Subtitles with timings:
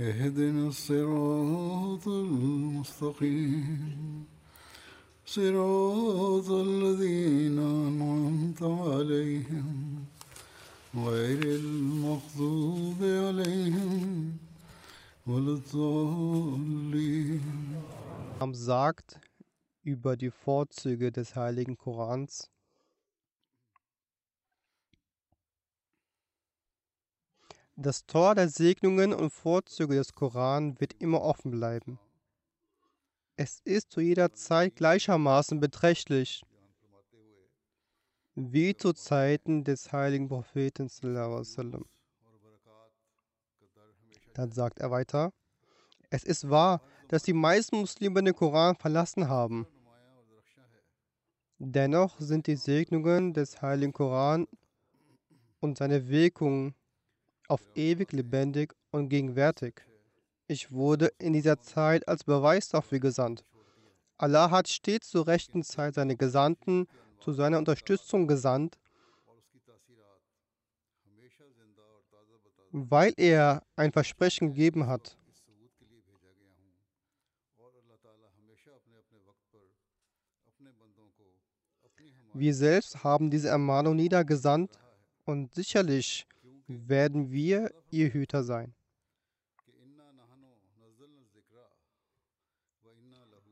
[0.00, 3.78] اهدنا الصراط المستقيم
[5.26, 10.04] صراط الذين أنعمت عليهم
[10.96, 14.32] غير المغضوب عليهم
[15.26, 17.42] ولا الضالين
[18.54, 19.20] sagt
[19.82, 22.50] über die Vorzüge des heiligen Korans.
[27.75, 31.99] Das Tor der Segnungen und Vorzüge des Koran wird immer offen bleiben.
[33.35, 36.43] Es ist zu jeder Zeit gleichermaßen beträchtlich,
[38.35, 40.87] wie zu Zeiten des heiligen Propheten.
[44.35, 45.33] Dann sagt er weiter,
[46.11, 49.65] es ist wahr, dass die meisten Muslime den Koran verlassen haben.
[51.57, 54.47] Dennoch sind die Segnungen des heiligen Koran
[55.59, 56.75] und seine Wirkungen
[57.53, 59.85] auf ewig lebendig und gegenwärtig.
[60.47, 63.45] Ich wurde in dieser Zeit als Beweis dafür gesandt.
[64.17, 66.87] Allah hat stets zur rechten Zeit seine Gesandten
[67.19, 68.79] zu seiner Unterstützung gesandt,
[72.71, 75.15] weil er ein Versprechen gegeben hat.
[82.33, 84.71] Wir selbst haben diese Ermahnung niedergesandt
[85.25, 86.25] und sicherlich
[86.67, 88.73] werden wir ihr Hüter sein.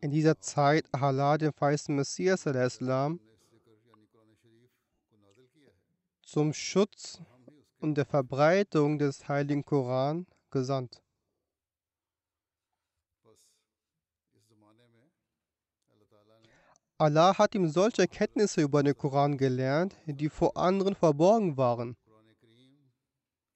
[0.02, 3.20] In dieser Zeit Allah den feisten Messias Islam
[6.24, 7.22] zum Schutz
[7.80, 11.04] und der Verbreitung des heiligen Koran gesandt.
[16.98, 21.98] Allah hat ihm solche Kenntnisse über den Koran gelernt, die vor anderen verborgen waren.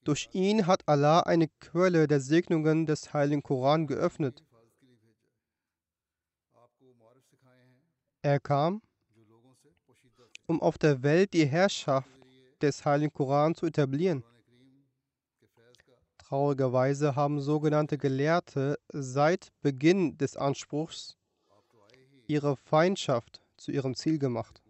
[0.06, 4.44] Durch ihn hat Allah eine Quelle der Segnungen des heiligen Koran geöffnet.
[8.22, 8.84] Er kam,
[10.46, 12.08] um auf der Welt die Herrschaft
[12.62, 14.24] des heiligen Koran zu etablieren.
[16.20, 21.18] Traurigerweise haben sogenannte Gelehrte seit Beginn des Anspruchs
[22.28, 24.62] ihre Feindschaft zu ihrem Ziel gemacht.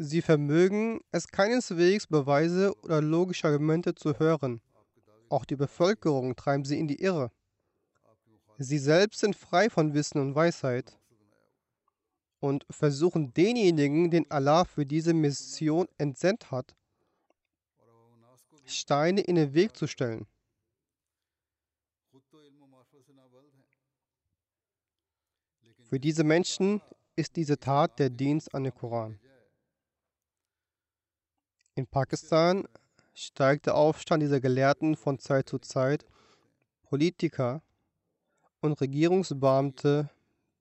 [0.00, 4.60] Sie vermögen es keineswegs Beweise oder logische Argumente zu hören.
[5.28, 7.32] Auch die Bevölkerung treiben sie in die Irre.
[8.58, 10.96] Sie selbst sind frei von Wissen und Weisheit
[12.38, 16.76] und versuchen denjenigen, den Allah für diese Mission entsendet hat,
[18.66, 20.28] Steine in den Weg zu stellen.
[25.88, 26.82] Für diese Menschen
[27.16, 29.18] ist diese Tat der Dienst an den Koran.
[31.78, 32.66] In Pakistan
[33.14, 36.04] steigt der Aufstand dieser Gelehrten von Zeit zu Zeit.
[36.82, 37.62] Politiker
[38.60, 40.10] und Regierungsbeamte,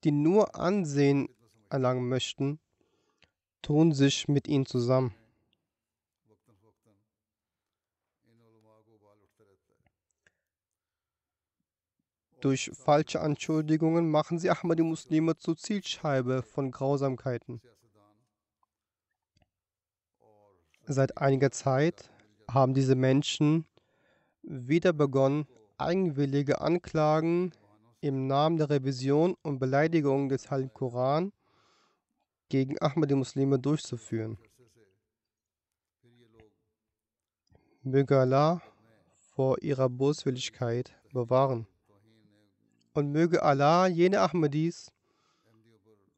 [0.03, 1.27] die nur Ansehen
[1.71, 2.59] erlangen möchten,
[3.63, 5.15] tun sich mit ihnen zusammen.
[12.41, 17.59] Durch falsche Anschuldigungen machen sie Ahmadi-Muslime zur Zielscheibe von Grausamkeiten.
[20.89, 22.09] Seit einiger Zeit
[22.49, 23.65] haben diese Menschen
[24.41, 25.45] wieder begonnen,
[25.77, 27.51] eigenwillige Anklagen
[27.99, 31.33] im Namen der Revision und Beleidigung des Heiligen Koran
[32.47, 34.37] gegen Ahmadi-Muslime durchzuführen.
[37.83, 38.61] Möge Allah
[39.35, 41.67] vor ihrer Boswilligkeit bewahren.
[42.93, 44.93] Und möge Allah jene Ahmadis,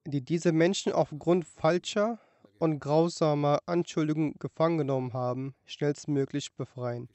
[0.05, 2.19] die diese Menschen aufgrund falscher
[2.59, 7.09] und grausamer Anschuldigungen gefangen genommen haben, schnellstmöglich befreien.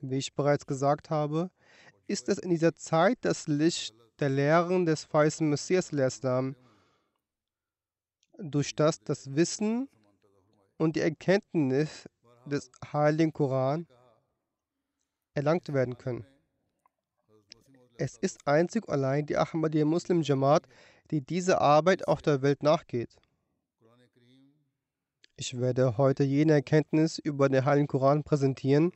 [0.00, 1.50] Wie ich bereits gesagt habe,
[2.06, 6.56] ist es in dieser Zeit das Licht der Lehren des weißen Messias Islam,
[8.38, 9.88] durch das das Wissen
[10.78, 12.08] und die Erkenntnis
[12.46, 13.86] des Heiligen Koran
[15.34, 16.26] erlangt werden können.
[17.98, 20.66] Es ist einzig allein die Ahmadiyya Muslim Jamaat,
[21.10, 23.16] die diese Arbeit auf der Welt nachgeht.
[25.38, 28.92] Ich werde heute jene Erkenntnis über den Heiligen Koran präsentieren,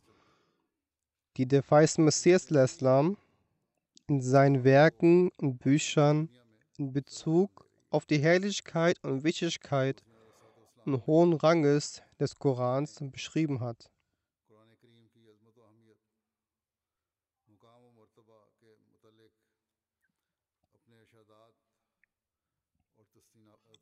[1.37, 3.19] die der weiße Messias Islam
[4.07, 6.31] in seinen Werken und Büchern
[6.79, 10.03] in Bezug auf die Herrlichkeit und Wichtigkeit
[10.87, 13.91] und hohen Ranges des Korans beschrieben hat.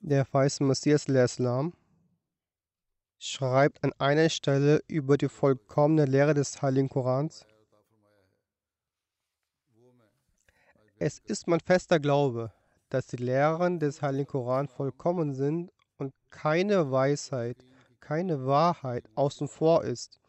[0.01, 1.73] Der weiße Messias Islam
[3.19, 7.47] schreibt an einer Stelle über die vollkommene Lehre des Heiligen Korans.
[10.99, 12.53] Es ist mein fester Glaube,
[12.89, 17.65] dass die Lehren des Heiligen Koran vollkommen sind und keine Weisheit,
[18.01, 20.21] keine Wahrheit außen vor ist.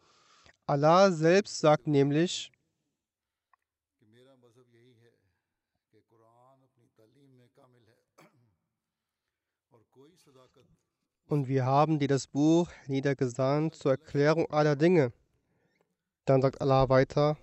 [0.66, 2.52] Allah selbst sagt nämlich,
[11.30, 15.12] Und wir haben dir das Buch niedergesandt zur Erklärung aller Dinge.
[16.24, 17.36] Dann sagt Allah weiter,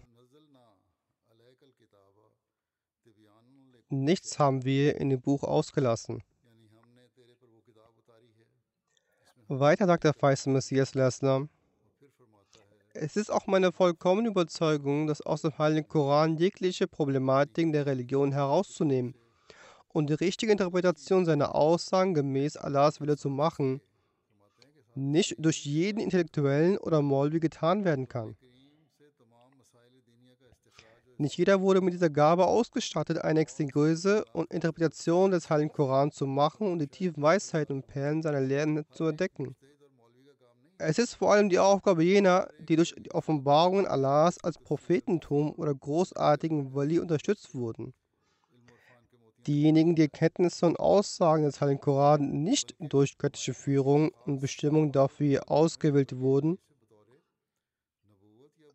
[3.87, 6.21] nichts haben wir in dem Buch ausgelassen.
[9.47, 11.49] Weiter sagt der weiße Messias Islam,
[12.93, 18.33] es ist auch meine vollkommene Überzeugung, dass aus dem Heiligen Koran jegliche Problematik der Religion
[18.33, 19.15] herauszunehmen
[19.97, 23.81] und die richtige Interpretation seiner Aussagen gemäß Allahs Wille zu machen,
[24.94, 28.38] nicht durch jeden Intellektuellen oder Molvi getan werden kann.
[31.17, 36.27] Nicht jeder wurde mit dieser Gabe ausgestattet, eine Exegese und Interpretation des Heiligen Koran zu
[36.27, 39.55] machen und die tiefen Weisheiten und Perlen seiner Lehren zu entdecken.
[40.77, 45.73] Es ist vor allem die Aufgabe jener, die durch die Offenbarungen Allahs als Prophetentum oder
[45.73, 47.95] großartigen Wali unterstützt wurden.
[49.47, 55.49] Diejenigen, die Erkenntnisse und Aussagen des Heiligen Koran nicht durch göttliche Führung und Bestimmung dafür
[55.49, 56.59] ausgewählt wurden,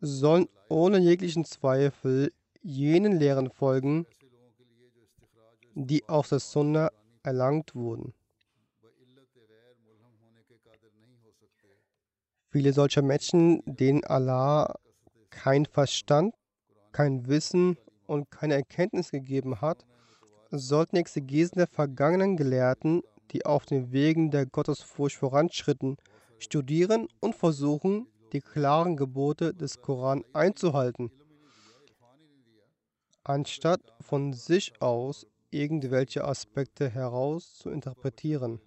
[0.01, 2.33] sollen ohne jeglichen Zweifel
[2.63, 4.07] jenen Lehren folgen,
[5.75, 6.89] die aus der Sunna
[7.21, 8.13] erlangt wurden.
[12.49, 14.75] Viele solcher Menschen, denen Allah
[15.29, 16.33] kein Verstand,
[16.91, 17.77] kein Wissen
[18.07, 19.85] und keine Erkenntnis gegeben hat,
[20.59, 23.01] sollten Exegesen der vergangenen Gelehrten,
[23.31, 25.97] die auf den Wegen der Gottesfurcht voranschritten,
[26.37, 31.11] studieren und versuchen, die klaren Gebote des Koran einzuhalten,
[33.23, 38.59] anstatt von sich aus irgendwelche Aspekte heraus zu interpretieren.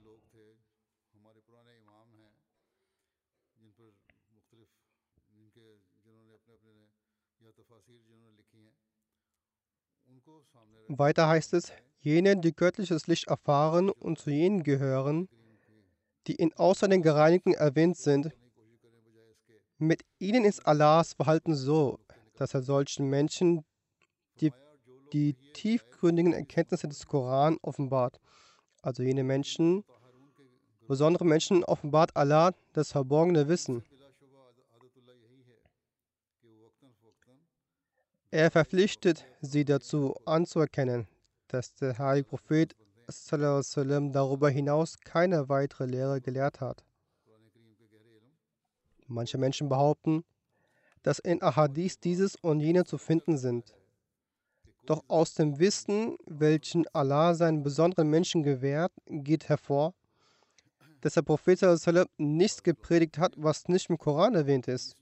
[10.89, 15.29] Weiter heißt es, jene, die göttliches Licht erfahren und zu jenen gehören,
[16.27, 18.31] die in außer den Gereinigten erwähnt sind.
[19.79, 21.99] Mit ihnen ist Allahs Verhalten so,
[22.37, 23.65] dass er solchen Menschen
[24.41, 24.53] die,
[25.13, 28.21] die tiefgründigen Erkenntnisse des Koran offenbart.
[28.83, 29.85] Also jene Menschen,
[30.87, 33.83] besondere Menschen offenbart Allah das verborgene Wissen.
[38.37, 41.07] Er verpflichtet sie dazu anzuerkennen,
[41.49, 42.77] dass der heilige Prophet
[43.07, 46.85] darüber hinaus keine weitere Lehre gelehrt hat.
[49.07, 50.23] Manche Menschen behaupten,
[51.03, 53.75] dass in Ahadith dieses und jene zu finden sind.
[54.85, 59.95] Doch aus dem Wissen, welchen Allah seinen besonderen Menschen gewährt, geht hervor,
[61.01, 61.59] dass der Prophet
[62.19, 64.95] nichts gepredigt hat, was nicht im Koran erwähnt ist.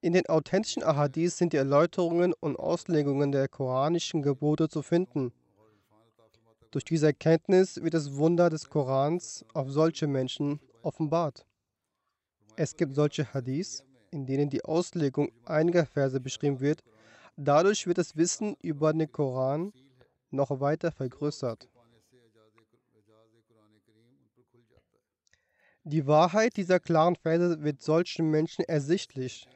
[0.00, 5.32] In den authentischen Ahadith sind die Erläuterungen und Auslegungen der koranischen Gebote zu finden.
[6.70, 11.44] Durch diese Erkenntnis wird das Wunder des Korans auf solche Menschen offenbart.
[12.54, 16.84] Es gibt solche Hadiths, in denen die Auslegung einiger Verse beschrieben wird.
[17.36, 19.72] Dadurch wird das Wissen über den Koran
[20.30, 21.68] noch weiter vergrößert.
[25.82, 29.48] Die Wahrheit dieser klaren Verse wird solchen Menschen ersichtlich,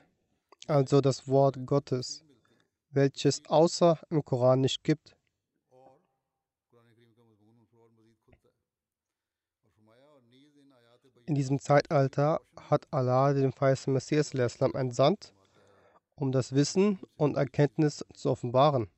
[0.68, 2.24] also das Wort Gottes,
[2.90, 5.16] welches außer im Koran nicht gibt.
[11.26, 15.32] In diesem Zeitalter hat Allah den weißen Messias al-Islam entsandt,
[16.16, 18.88] um das Wissen und Erkenntnis zu offenbaren.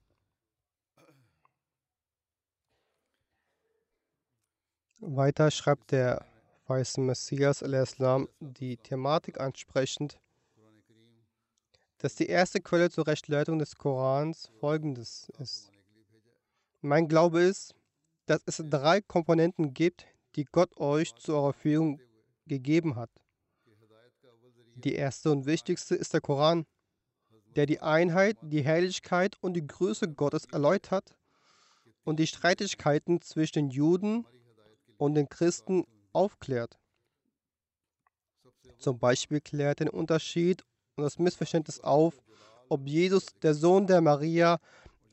[5.00, 6.24] Weiter schreibt der
[6.66, 10.18] weiße Messias al-Islam die Thematik ansprechend,
[12.04, 15.72] dass die erste Quelle zur Rechtleitung des Korans folgendes ist.
[16.82, 17.74] Mein Glaube ist,
[18.26, 20.04] dass es drei Komponenten gibt,
[20.36, 21.54] die Gott euch zu eurer
[22.44, 23.08] gegeben hat.
[24.74, 26.66] Die erste und wichtigste ist der Koran,
[27.56, 31.16] der die Einheit, die Herrlichkeit und die Größe Gottes erläutert
[32.04, 34.26] und die Streitigkeiten zwischen den Juden
[34.98, 36.78] und den Christen aufklärt.
[38.76, 40.66] Zum Beispiel klärt den Unterschied
[41.02, 42.22] das Missverständnis auf,
[42.68, 44.58] ob Jesus, der Sohn der Maria,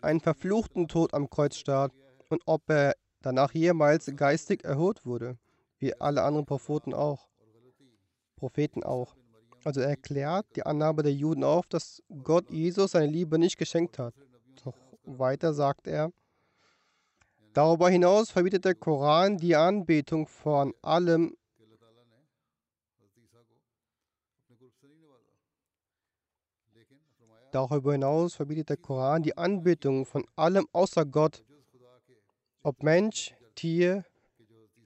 [0.01, 1.91] einen verfluchten Tod am Kreuz starb
[2.29, 5.37] und ob er danach jemals geistig erhöht wurde,
[5.79, 7.27] wie alle anderen Propheten auch.
[8.35, 9.15] Propheten auch.
[9.63, 13.99] Also er erklärt die Annahme der Juden auf, dass Gott Jesus seine Liebe nicht geschenkt
[13.99, 14.15] hat.
[14.63, 16.11] Doch weiter sagt er,
[17.53, 21.35] darüber hinaus verbietet der Koran die Anbetung von allem,
[27.51, 31.43] Darüber hinaus verbietet der Koran die Anbetung von allem außer Gott,
[32.63, 34.05] ob Mensch, Tier,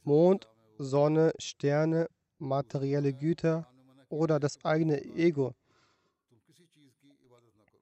[0.03, 2.07] Mond, Sonne, Sterne,
[2.39, 3.67] materielle Güter
[4.09, 5.53] oder das eigene Ego.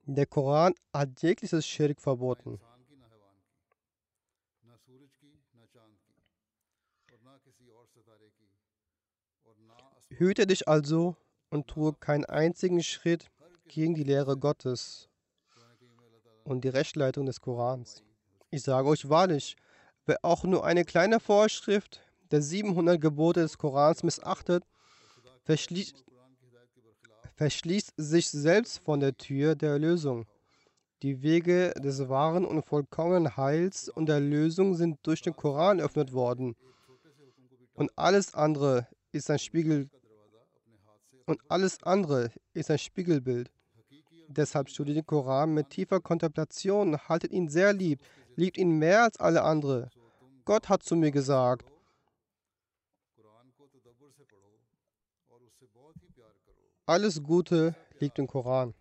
[0.06, 2.60] Der Koran hat jegliches Schirk verboten.
[10.10, 11.16] Hüte dich also
[11.48, 13.30] und tue keinen einzigen Schritt
[13.68, 15.08] gegen die Lehre Gottes
[16.44, 18.02] und die Rechtleitung des Korans.
[18.50, 19.56] Ich sage euch wahrlich,
[20.06, 24.64] wer auch nur eine kleine Vorschrift der 700 Gebote des Korans missachtet,
[25.44, 26.04] verschließt,
[27.34, 30.26] verschließt sich selbst von der Tür der Erlösung.
[31.02, 36.12] Die Wege des wahren und vollkommenen Heils und der Erlösung sind durch den Koran eröffnet
[36.12, 36.56] worden.
[37.74, 39.90] Und alles andere ist ein Spiegel
[41.26, 43.50] und alles andere ist ein Spiegelbild.
[44.36, 48.00] Deshalb studiert den Koran mit tiefer Kontemplation, haltet ihn sehr lieb,
[48.34, 49.90] liebt ihn mehr als alle andere.
[50.44, 51.66] Gott hat zu mir gesagt,
[56.86, 58.74] alles Gute liegt im Koran.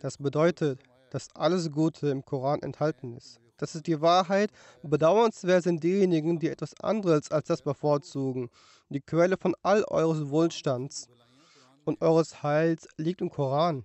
[0.00, 0.80] Das bedeutet,
[1.10, 3.38] dass alles Gute im Koran enthalten ist.
[3.58, 4.50] Das ist die Wahrheit.
[4.82, 8.50] Bedauernswert sind diejenigen, die etwas anderes als das bevorzugen.
[8.88, 11.08] Die Quelle von all eures Wohlstands
[11.84, 13.84] und eures Heils liegt im Koran.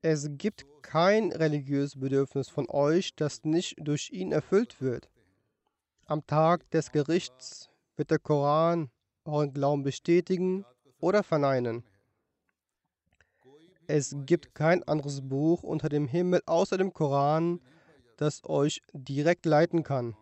[0.00, 5.08] Es gibt kein religiöses Bedürfnis von euch, das nicht durch ihn erfüllt wird.
[6.06, 8.90] Am Tag des Gerichts wird der Koran
[9.24, 10.64] euren Glauben bestätigen
[10.98, 11.84] oder verneinen.
[13.86, 17.60] Es gibt kein anderes Buch unter dem Himmel außer dem Koran,
[18.16, 20.16] das euch direkt leiten kann.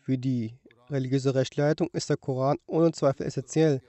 [0.00, 0.58] Für die
[0.90, 3.80] religiöse Rechtleitung ist der Koran ohne Zweifel essentiell.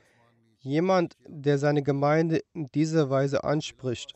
[0.59, 4.13] Jemand, der seine Gemeinde in dieser Weise anspricht,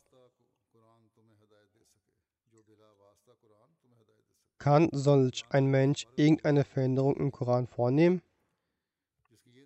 [4.58, 8.22] kann solch ein Mensch irgendeine Veränderung im Koran vornehmen?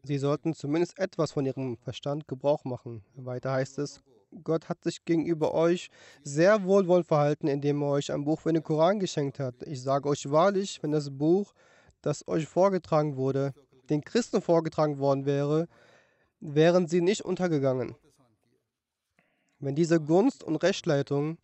[0.03, 3.03] Sie sollten zumindest etwas von ihrem Verstand Gebrauch machen.
[3.15, 4.01] Weiter heißt es,
[4.43, 5.89] Gott hat sich gegenüber euch
[6.23, 9.61] sehr wohlwollend verhalten, indem er euch ein Buch für den Koran geschenkt hat.
[9.63, 11.53] Ich sage euch wahrlich, wenn das Buch
[12.03, 13.53] das euch vorgetragen wurde,
[13.89, 15.67] den Christen vorgetragen worden wäre,
[16.39, 17.95] wären sie nicht untergegangen.
[19.59, 21.37] Wenn diese Gunst und Rechtleitung,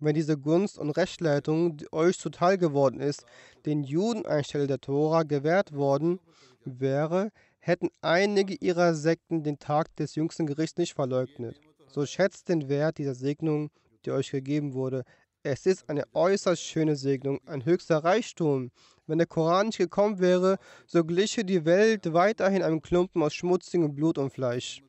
[0.00, 3.24] wenn diese Gunst und Rechtleitung, euch zuteil geworden ist,
[3.64, 6.20] den Juden anstelle der Tora gewährt worden
[6.64, 11.60] wäre, hätten einige ihrer Sekten den Tag des jüngsten Gerichts nicht verleugnet.
[11.86, 13.70] So schätzt den Wert dieser Segnung,
[14.04, 15.04] die euch gegeben wurde.
[15.46, 18.70] Es ist eine äußerst schöne Segnung, ein höchster Reichtum,
[19.06, 23.94] wenn der Koran nicht gekommen wäre, so gliche die Welt weiterhin einem Klumpen aus schmutzigem
[23.94, 24.82] Blut und Fleisch.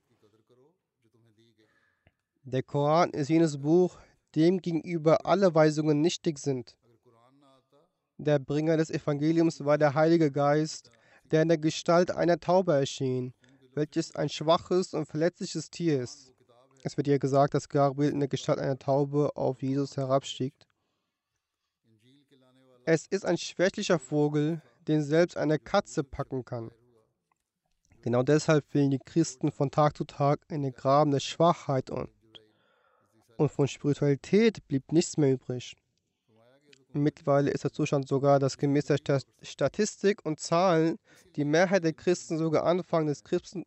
[2.43, 3.99] Der Koran ist jenes Buch,
[4.33, 6.77] dem gegenüber alle Weisungen nichtig sind.
[8.17, 10.89] Der Bringer des Evangeliums war der Heilige Geist,
[11.31, 13.33] der in der Gestalt einer Taube erschien,
[13.73, 16.34] welches ein schwaches und verletzliches Tier ist.
[16.85, 20.53] Es wird hier gesagt, dass Gabriel in der Gestalt einer Taube auf Jesus herabstieg.
[22.83, 26.69] Es ist ein schwächlicher Vogel, den selbst eine Katze packen kann.
[28.03, 32.11] Genau deshalb fielen die Christen von Tag zu Tag in den Graben der Schwachheit und,
[33.37, 35.75] und von Spiritualität blieb nichts mehr übrig.
[36.93, 38.99] Mittlerweile ist der Zustand sogar, dass gemäß der
[39.41, 40.99] Statistik und Zahlen
[41.35, 43.65] die Mehrheit der Christen sogar anfangen, des, Christen,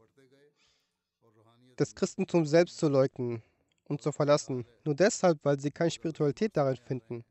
[1.78, 3.42] des Christentums selbst zu leugnen
[3.84, 4.66] und zu verlassen.
[4.84, 7.24] Nur deshalb, weil sie keine Spiritualität darin finden.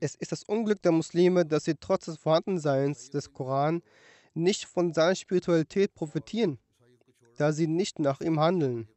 [0.00, 3.82] Es ist das Unglück der Muslime, dass sie trotz des Vorhandenseins des Koran
[4.34, 6.58] nicht von seiner Spiritualität profitieren,
[7.36, 8.88] da sie nicht nach ihm handeln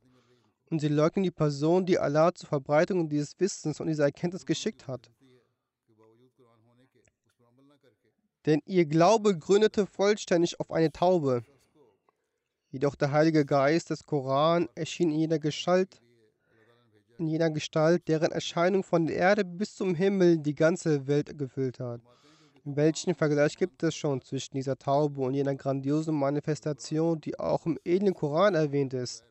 [0.71, 4.87] und sie leugnen die Person, die Allah zur Verbreitung dieses Wissens und dieser Erkenntnis geschickt
[4.87, 5.11] hat.
[8.45, 11.43] Denn ihr Glaube gründete vollständig auf eine Taube.
[12.71, 16.01] Jedoch der Heilige Geist des Koran erschien in jeder Gestalt,
[17.17, 21.79] in jener Gestalt, deren Erscheinung von der Erde bis zum Himmel die ganze Welt gefüllt
[21.79, 22.01] hat.
[22.63, 27.77] Welchen Vergleich gibt es schon zwischen dieser Taube und jener grandiosen Manifestation, die auch im
[27.83, 29.23] edlen Koran erwähnt ist?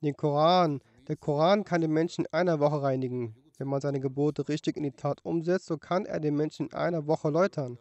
[0.00, 0.80] den Koran.
[1.08, 3.34] Der Koran kann den Menschen in einer Woche reinigen.
[3.58, 6.74] Wenn man seine Gebote richtig in die Tat umsetzt, so kann er den Menschen in
[6.74, 7.78] einer Woche läutern.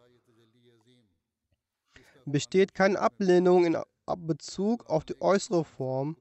[2.25, 3.77] Besteht keine Ablehnung in
[4.15, 6.17] Bezug auf die äußere Form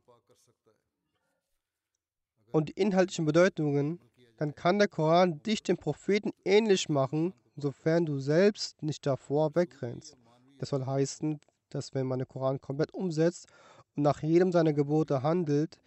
[2.50, 4.00] und die inhaltlichen Bedeutungen,
[4.38, 10.16] dann kann der Koran dich dem Propheten ähnlich machen, sofern du selbst nicht davor wegrennst.
[10.58, 11.40] Das soll heißen,
[11.70, 13.46] dass wenn man den Koran komplett umsetzt
[13.94, 15.78] und nach jedem seiner Gebote handelt,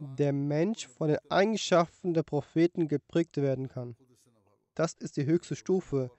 [0.00, 3.96] der Mensch von den Eigenschaften der Propheten geprägt werden kann.
[4.74, 6.10] Das ist die höchste Stufe,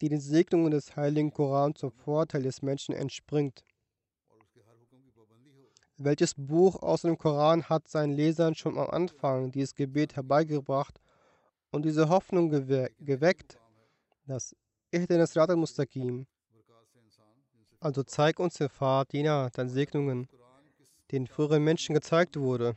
[0.00, 3.64] die den Segnungen des heiligen Koran zum Vorteil des Menschen entspringt.
[5.98, 11.00] Welches Buch aus dem Koran hat seinen Lesern schon am Anfang dieses Gebet herbeigebracht
[11.70, 13.58] und diese Hoffnung gewe geweckt,
[14.26, 14.54] dass
[14.92, 16.26] Ihdenes Radat Mustaqim,
[17.80, 20.28] also zeig uns den Pfad jener deinen Segnungen,
[21.12, 22.76] den früheren Menschen gezeigt wurde.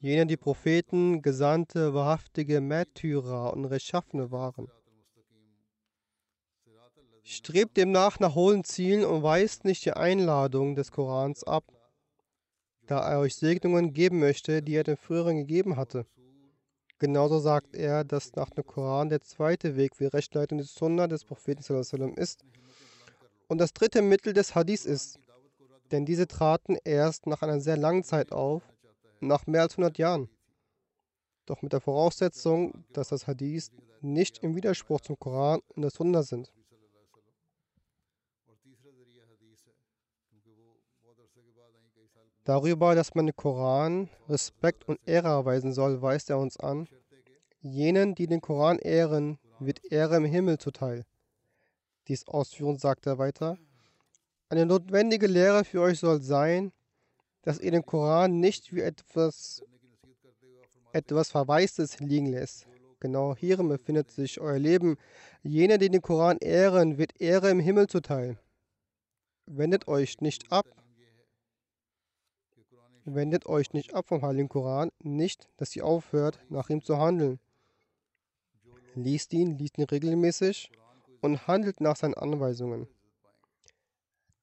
[0.00, 4.68] Jene die Propheten, Gesandte, wahrhaftige Märtyrer und Rechtschaffene waren.
[7.22, 11.64] Strebt demnach nach hohen Zielen und weist nicht die Einladung des Korans ab,
[12.90, 16.06] da er euch Segnungen geben möchte, die er den früheren gegeben hatte.
[16.98, 21.24] Genauso sagt er, dass nach dem Koran der zweite Weg für Rechtleitung des Sunnah des
[21.24, 21.62] Propheten
[22.16, 22.44] ist
[23.46, 25.20] und das dritte Mittel des Hadith ist,
[25.92, 28.64] denn diese traten erst nach einer sehr langen Zeit auf
[29.20, 30.28] nach mehr als 100 Jahren.
[31.46, 36.22] Doch mit der Voraussetzung, dass das Hadith nicht im Widerspruch zum Koran und der Sunna
[36.24, 36.52] sind.
[42.44, 46.88] Darüber, dass man den Koran Respekt und Ehre erweisen soll, weist er uns an.
[47.60, 51.04] Jenen, die den Koran ehren, wird Ehre im Himmel zuteil.
[52.08, 53.58] Dies ausführend sagt er weiter.
[54.48, 56.72] Eine notwendige Lehre für euch soll sein,
[57.42, 59.62] dass ihr den Koran nicht wie etwas,
[60.92, 62.66] etwas Verwaistes liegen lässt.
[63.00, 64.96] Genau hierin befindet sich euer Leben.
[65.42, 68.38] Jene, die den Koran ehren, wird Ehre im Himmel zuteil.
[69.46, 70.66] Wendet euch nicht ab.
[73.04, 77.38] Wendet euch nicht ab vom Heiligen Koran, nicht, dass ihr aufhört, nach ihm zu handeln.
[78.94, 80.70] Liest ihn, liest ihn regelmäßig
[81.20, 82.88] und handelt nach seinen Anweisungen.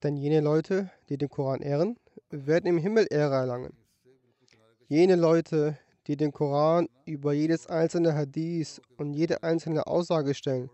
[0.04, 1.98] Denn jene Leute, die den Koran ehren,
[2.30, 3.74] werden im Himmel Ehre erlangen.
[4.88, 10.70] Jene Leute, die den Koran über jedes einzelne Hadith und jede einzelne Aussage stellen,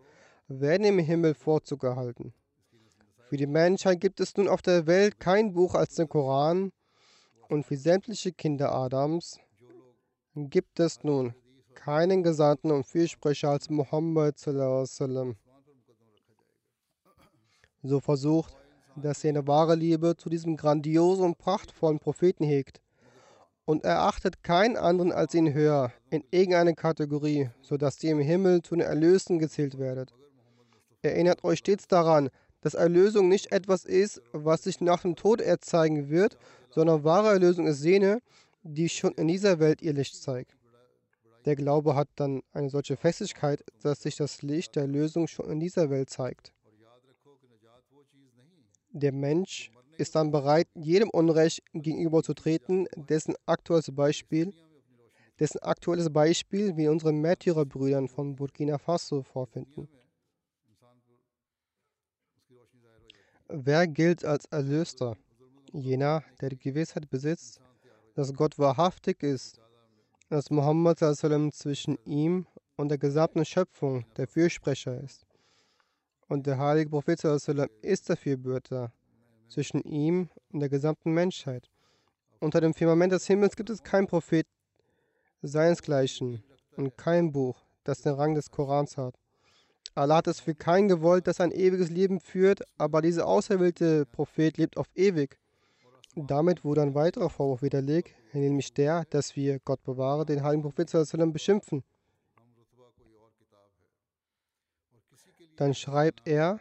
[0.48, 2.34] werden im Himmel Vorzug erhalten.
[3.30, 6.72] Für die Menschheit gibt es nun auf der Welt kein Buch als den Koran
[7.53, 9.39] und für sämtliche Kinder Adams
[10.35, 11.33] gibt es nun
[11.75, 14.37] keinen Gesandten und Fürsprecher als Muhammad.
[17.83, 18.57] So versucht
[18.95, 22.81] dass er eine wahre Liebe zu diesem grandiosen und prachtvollen Propheten hegt
[23.65, 28.75] und erachtet keinen anderen als ihn höher in irgendeiner Kategorie, sodass ihr im Himmel zu
[28.75, 30.13] den Erlösten gezählt werdet.
[31.01, 32.29] Erinnert euch stets daran,
[32.63, 36.38] dass Erlösung nicht etwas ist, was sich nach dem Tod erzeigen wird,
[36.69, 38.21] sondern wahre Erlösung ist jene,
[38.63, 40.56] die schon in dieser Welt ihr Licht zeigt.
[41.45, 45.60] Der Glaube hat dann eine solche Festigkeit, dass sich das Licht der Erlösung schon in
[45.60, 46.54] dieser Welt zeigt.
[48.91, 54.54] Der Mensch ist dann bereit, jedem Unrecht gegenüberzutreten, dessen aktuelles Beispiel,
[55.38, 59.89] dessen aktuelles Beispiel wir unseren Märtyrerbrüdern von Burkina Faso vorfinden.
[63.55, 65.15] Wer gilt als Erlöster?
[65.71, 67.61] Jener, der die Gewissheit besitzt,
[68.15, 69.61] dass Gott wahrhaftig ist,
[70.27, 75.27] dass Muhammad zwischen ihm und der gesamten Schöpfung der Fürsprecher ist.
[76.27, 77.23] Und der heilige Prophet
[77.83, 78.91] ist der Fürbürter
[79.49, 81.69] zwischen ihm und der gesamten Menschheit.
[82.39, 84.47] Unter dem Firmament des Himmels gibt es keinen Prophet
[85.43, 86.43] seinesgleichen
[86.75, 89.19] und kein Buch, das den Rang des Korans hat.
[89.96, 94.06] Allah hat es für keinen gewollt, dass er ein ewiges Leben führt, aber dieser auserwählte
[94.08, 95.38] Prophet lebt auf ewig.
[96.15, 100.91] Damit wurde ein weiterer Vorwurf widerlegt, nämlich der, dass wir, Gott bewahre, den heiligen Prophet
[101.34, 101.84] beschimpfen.
[105.56, 106.60] Dann schreibt er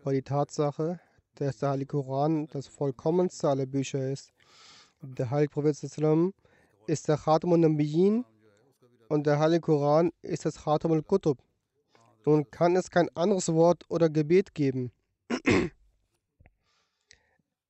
[0.00, 1.00] über die Tatsache,
[1.34, 4.32] dass der Heilige Koran das vollkommenste aller Bücher ist.
[5.02, 5.82] Der Heilige Prophet
[6.86, 8.24] ist der Khatam al-Nabiyin
[9.08, 11.38] und der Heilige Koran ist das Khatam al-Qutub.
[12.24, 14.92] Nun kann es kein anderes Wort oder Gebet geben.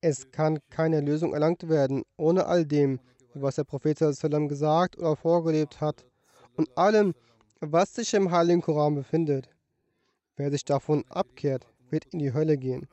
[0.00, 3.00] Es kann keine Lösung erlangt werden, ohne all dem,
[3.34, 6.06] was der Prophet gesagt oder vorgelebt hat
[6.56, 7.14] und allem,
[7.60, 9.50] was sich im Heiligen Koran befindet.
[10.36, 12.88] Wer sich davon abkehrt, wird in die Hölle gehen.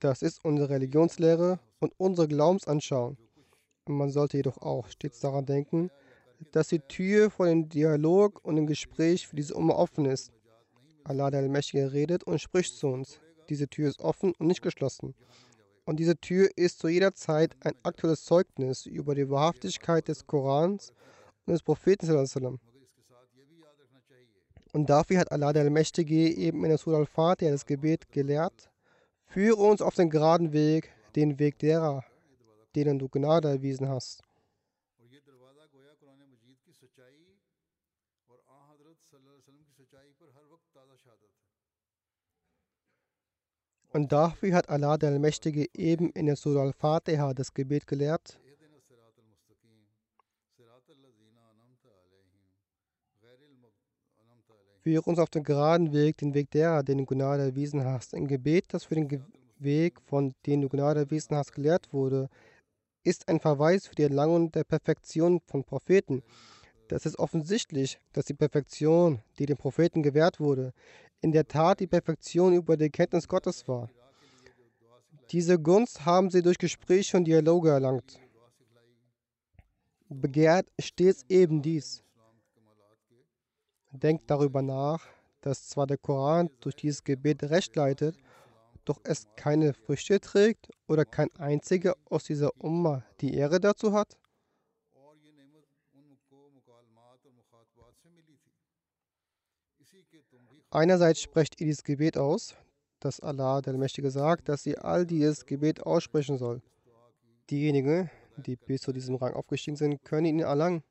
[0.00, 3.16] Das ist unsere Religionslehre und unsere Glaubensanschauung.
[3.86, 5.90] Man sollte jedoch auch stets daran denken,
[6.52, 10.32] dass die Tür vor dem Dialog und dem Gespräch für diese Umma offen ist.
[11.04, 13.20] Allah der Allmächtige redet und spricht zu uns.
[13.48, 15.14] Diese Tür ist offen und nicht geschlossen.
[15.84, 20.92] Und diese Tür ist zu jeder Zeit ein aktuelles Zeugnis über die Wahrhaftigkeit des Korans
[21.46, 22.58] und des Propheten.
[24.72, 28.70] Und dafür hat Allah der Allmächtige eben in der Surah Al-Fatiha das Gebet gelehrt,
[29.28, 32.04] Führe uns auf den geraden Weg, den Weg derer,
[32.74, 34.22] denen du Gnade erwiesen hast.
[43.96, 48.38] Und dafür hat Allah der Allmächtige eben in der Surah Al-Fatiha das Gebet gelehrt.
[54.82, 58.14] Führe uns auf den geraden Weg, den Weg derer, den du Gnade erwiesen hast.
[58.14, 59.20] Ein Gebet, das für den Ge
[59.58, 62.28] Weg, von dem du Gnade erwiesen hast, gelehrt wurde,
[63.02, 66.22] ist ein Verweis für die Erlangung der Perfektion von Propheten.
[66.88, 70.74] Das ist offensichtlich, dass die Perfektion, die den Propheten gewährt wurde,
[71.20, 73.88] in der Tat die Perfektion über die Kenntnis Gottes war.
[75.30, 78.20] Diese Gunst haben sie durch Gespräche und Dialoge erlangt.
[80.08, 82.04] Begehrt stets eben dies.
[83.90, 85.04] Denkt darüber nach,
[85.40, 88.16] dass zwar der Koran durch dieses Gebet recht leitet,
[88.84, 94.16] doch es keine Früchte trägt oder kein einziger aus dieser Umma die Ehre dazu hat?
[100.70, 102.54] Einerseits sprecht ihr dieses Gebet aus,
[103.00, 106.60] dass Allah, der Mächtige, sagt, dass sie all dieses Gebet aussprechen soll.
[107.50, 110.82] Diejenigen, die bis zu diesem Rang aufgestiegen sind, können ihn erlangen.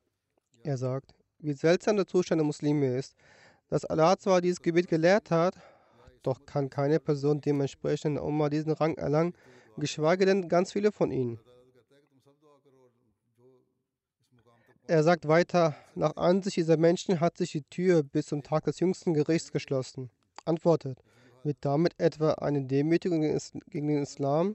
[0.62, 3.14] Er sagt, wie seltsam der Zustand der Muslime ist,
[3.68, 5.56] dass Allah zwar dieses Gebet gelehrt hat,
[6.22, 9.34] doch kann keine Person dementsprechend Umma diesen Rang erlangen,
[9.76, 11.38] geschweige denn ganz viele von ihnen.
[14.88, 18.78] Er sagt weiter, nach Ansicht dieser Menschen hat sich die Tür bis zum Tag des
[18.78, 20.10] jüngsten Gerichts geschlossen.
[20.44, 21.02] Antwortet,
[21.42, 23.22] wird damit etwa eine Demütigung
[23.68, 24.54] gegen den Islam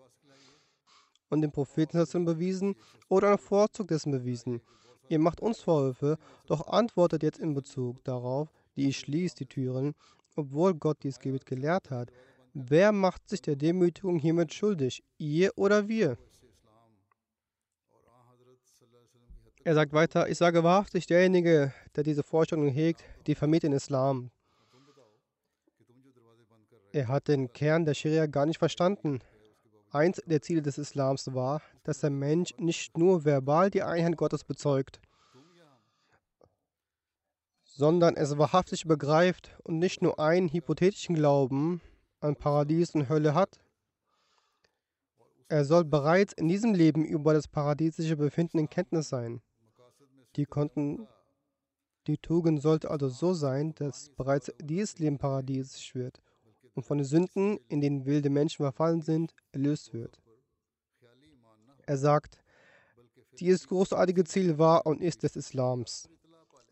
[1.27, 2.75] und den Propheten bewiesen
[3.09, 4.61] oder ein Vorzug dessen bewiesen?
[5.09, 6.17] Ihr macht uns Vorwürfe,
[6.47, 9.95] doch antwortet jetzt in Bezug darauf, die ich schließt die Türen,
[10.37, 12.09] obwohl Gott dies Gebet gelehrt hat.
[12.53, 16.17] Wer macht sich der Demütigung hiermit schuldig, ihr oder wir?
[19.63, 24.31] Er sagt weiter, ich sage wahrhaftig, derjenige, der diese Vorstellung hegt, die vermied den Islam.
[26.91, 29.19] Er hat den Kern der Scharia gar nicht verstanden.
[29.91, 34.43] Eins der Ziele des Islams war, dass der Mensch nicht nur verbal die Einheit Gottes
[34.43, 34.99] bezeugt,
[37.63, 41.81] sondern es wahrhaftig begreift und nicht nur einen hypothetischen Glauben
[42.19, 43.59] an Paradies und Hölle hat.
[45.49, 49.41] Er soll bereits in diesem Leben über das paradiesische Befinden in Kenntnis sein.
[50.35, 51.07] Die, konnten,
[52.07, 56.21] die Tugend sollte also so sein, dass bereits dieses Leben paradiesisch wird
[56.73, 60.21] und von den Sünden, in denen wilde Menschen verfallen sind, erlöst wird.
[61.85, 62.39] Er sagt,
[63.39, 66.09] dieses großartige Ziel war und ist des Islams.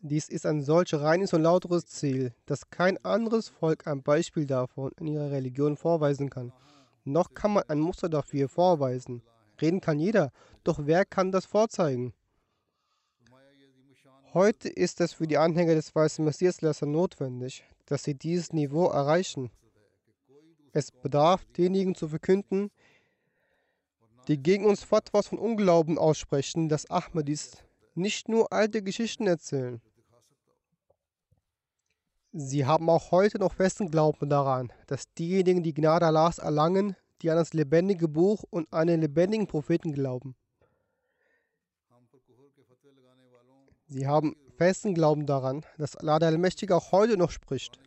[0.02, 4.92] Dies ist ein solch reines und lauteres Ziel, dass kein anderes Volk ein Beispiel davon
[4.98, 6.52] in ihrer Religion vorweisen kann.
[7.04, 9.22] Noch kann man ein Muster dafür vorweisen.
[9.60, 10.32] Reden kann jeder,
[10.64, 12.14] doch wer kann das vorzeigen?
[14.32, 19.50] Heute ist es für die Anhänger des weißen Messias notwendig, dass sie dieses Niveau erreichen.
[20.72, 22.70] Es bedarf denjenigen zu verkünden,
[24.28, 27.56] die gegen uns Fatwas von Unglauben aussprechen, dass Ahmadis
[27.96, 29.80] nicht nur alte Geschichten erzählen.
[32.32, 37.30] Sie haben auch heute noch festen Glauben daran, dass diejenigen die Gnade Allahs erlangen, die
[37.30, 40.36] an das lebendige Buch und an den lebendigen Propheten glauben.
[43.92, 47.80] Sie haben festen Glauben daran, dass Allah der Allmächtige auch heute noch spricht.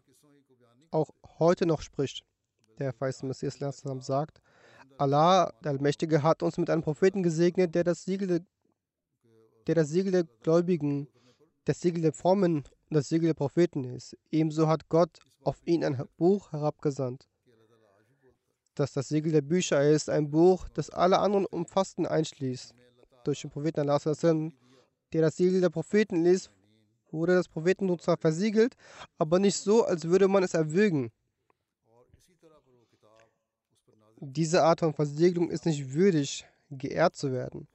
[0.91, 2.25] Auch heute noch spricht.
[2.77, 3.57] Der feiste Messias
[4.01, 4.41] sagt,
[4.97, 8.39] Allah, der Allmächtige, hat uns mit einem Propheten gesegnet, der das Siegel der,
[9.65, 11.07] der, das Siegel der Gläubigen,
[11.63, 14.17] das Siegel der Frommen und das Siegel der Propheten ist.
[14.29, 17.29] Ebenso hat Gott auf ihn ein Buch herabgesandt,
[18.75, 22.75] das das Siegel der Bücher ist, ein Buch, das alle anderen Umfassten einschließt.
[23.23, 24.01] Durch den Propheten Allah,
[25.13, 26.49] der das Siegel der Propheten ließ,
[27.11, 28.75] wurde das Prophetentum zwar versiegelt,
[29.17, 31.11] aber nicht so, als würde man es erwürgen.
[34.19, 37.67] Diese Art von Versiegelung ist nicht würdig, geehrt zu werden.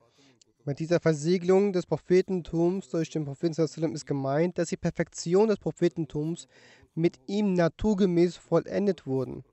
[0.64, 6.46] Mit dieser Versiegelung des Prophetentums durch den Propheten ist gemeint, dass die Perfektion des Prophetentums
[6.94, 9.44] mit ihm naturgemäß vollendet wurden.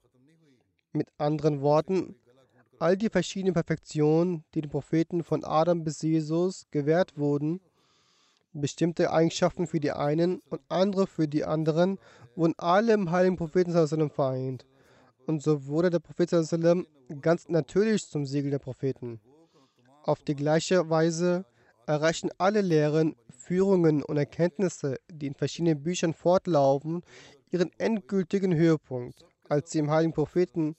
[0.91, 2.15] Mit anderen Worten,
[2.79, 7.61] all die verschiedenen Perfektionen, die den Propheten von Adam bis Jesus gewährt wurden,
[8.61, 11.99] bestimmte Eigenschaften für die einen und andere für die anderen,
[12.35, 13.71] wurden alle im heiligen Propheten
[14.09, 14.65] vereint.
[15.27, 16.29] Und so wurde der Prophet
[17.21, 19.19] ganz natürlich zum Siegel der Propheten.
[20.03, 21.45] Auf die gleiche Weise
[21.87, 27.03] erreichen alle Lehren, Führungen und Erkenntnisse, die in verschiedenen Büchern fortlaufen,
[27.51, 30.75] ihren endgültigen Höhepunkt, als sie im heiligen Propheten,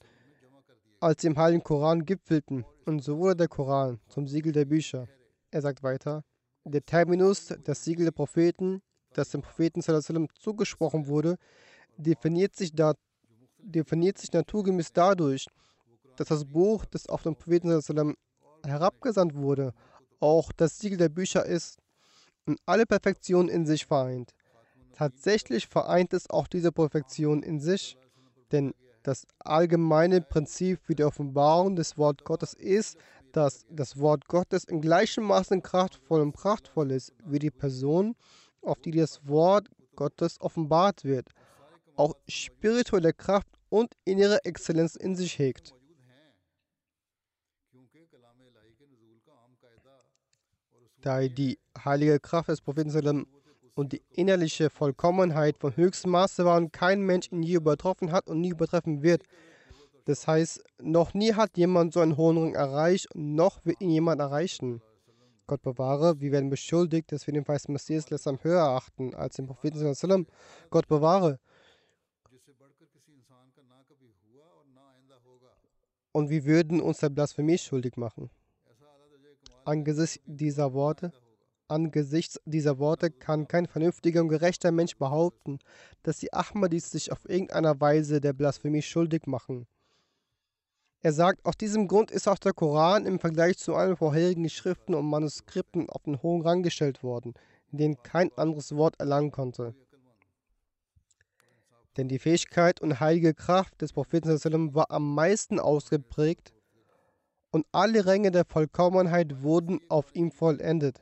[0.99, 2.65] als sie im heiligen Koran gipfelten.
[2.85, 5.07] Und so wurde der Koran zum Siegel der Bücher.
[5.51, 6.23] Er sagt weiter,
[6.69, 8.81] der Terminus, das Siegel der Propheten,
[9.13, 9.81] das dem Propheten
[10.39, 11.37] zugesprochen wurde,
[11.97, 12.93] definiert sich, da,
[13.57, 15.47] definiert sich naturgemäß dadurch,
[16.15, 17.81] dass das Buch, das auf den Propheten
[18.65, 19.73] herabgesandt wurde,
[20.19, 21.79] auch das Siegel der Bücher ist
[22.45, 24.33] und alle Perfektionen in sich vereint.
[24.93, 27.97] Tatsächlich vereint es auch diese Perfektion in sich,
[28.51, 32.97] denn das allgemeine Prinzip für die Offenbarung des Wort Gottes ist,
[33.31, 38.15] dass das Wort Gottes in gleichem Maße kraftvoll und prachtvoll ist, wie die Person,
[38.61, 41.29] auf die das Wort Gottes offenbart wird,
[41.95, 45.73] auch spirituelle Kraft und innere Exzellenz in sich hegt.
[51.01, 53.27] Da die heilige Kraft des Propheten
[53.75, 58.27] und die innerliche Vollkommenheit von höchstem Maße war und kein Mensch ihn je übertroffen hat
[58.27, 59.23] und nie übertreffen wird,
[60.07, 64.21] das heißt, noch nie hat jemand so einen hohen Rang erreicht noch wird ihn jemand
[64.21, 64.81] erreichen.
[65.47, 69.47] Gott bewahre, wir werden beschuldigt, dass wir den weißen Messias am höher achten als den
[69.47, 70.25] Propheten.
[70.69, 71.41] Gott bewahre.
[76.13, 78.29] Und wir würden uns der Blasphemie schuldig machen.
[79.65, 81.11] Angesichts dieser Worte,
[81.67, 85.59] angesichts dieser Worte kann kein vernünftiger und gerechter Mensch behaupten,
[86.03, 89.67] dass die Ahmadis sich auf irgendeiner Weise der Blasphemie schuldig machen.
[91.01, 94.95] Er sagt, aus diesem Grund ist auch der Koran im Vergleich zu allen vorherigen Schriften
[94.95, 97.35] und Manuskripten auf den hohen Rang gestellt worden,
[97.71, 99.75] in den kein anderes Wort erlangen konnte.
[101.97, 106.53] Denn die Fähigkeit und heilige Kraft des Propheten war am meisten ausgeprägt
[107.51, 111.01] und alle Ränge der Vollkommenheit wurden auf ihm vollendet.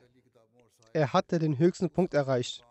[0.92, 2.64] Er hatte den höchsten Punkt erreicht.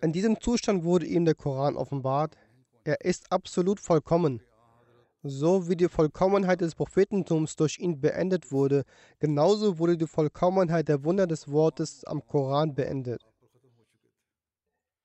[0.00, 2.36] In diesem Zustand wurde ihm der Koran offenbart.
[2.84, 4.42] Er ist absolut vollkommen.
[5.26, 8.84] So wie die Vollkommenheit des Prophetentums durch ihn beendet wurde,
[9.20, 13.24] genauso wurde die Vollkommenheit der Wunder des Wortes am Koran beendet.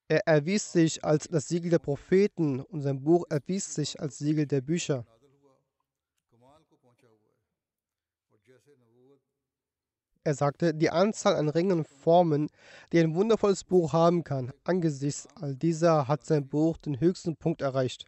[0.09, 4.45] Er erwies sich als das Siegel der Propheten und sein Buch erwies sich als Siegel
[4.45, 5.05] der Bücher.
[10.25, 12.49] Er sagte, die Anzahl an Ringen und Formen,
[12.91, 17.61] die ein wundervolles Buch haben kann, angesichts all dieser hat sein Buch den höchsten Punkt
[17.61, 18.05] erreicht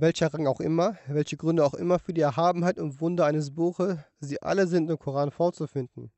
[0.00, 3.98] welcher Rang auch immer, welche Gründe auch immer für die Erhabenheit und Wunder eines Buches,
[4.20, 6.10] sie alle sind im Koran vorzufinden.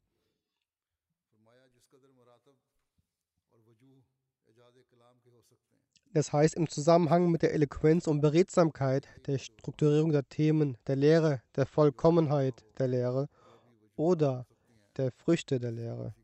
[6.13, 11.43] Das heißt, im Zusammenhang mit der Eloquenz und Beredsamkeit, der Strukturierung der Themen, der Lehre,
[11.57, 13.29] der Vollkommenheit der Lehre
[13.97, 14.47] oder
[14.97, 16.15] der Früchte der Lehre.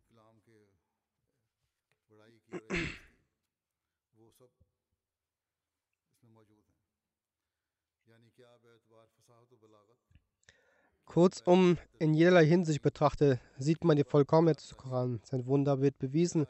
[11.13, 15.21] Kurzum, in jederlei Hinsicht betrachtet, sieht man die Vollkommenheit des Koran.
[15.25, 16.47] Sein Wunder wird bewiesen.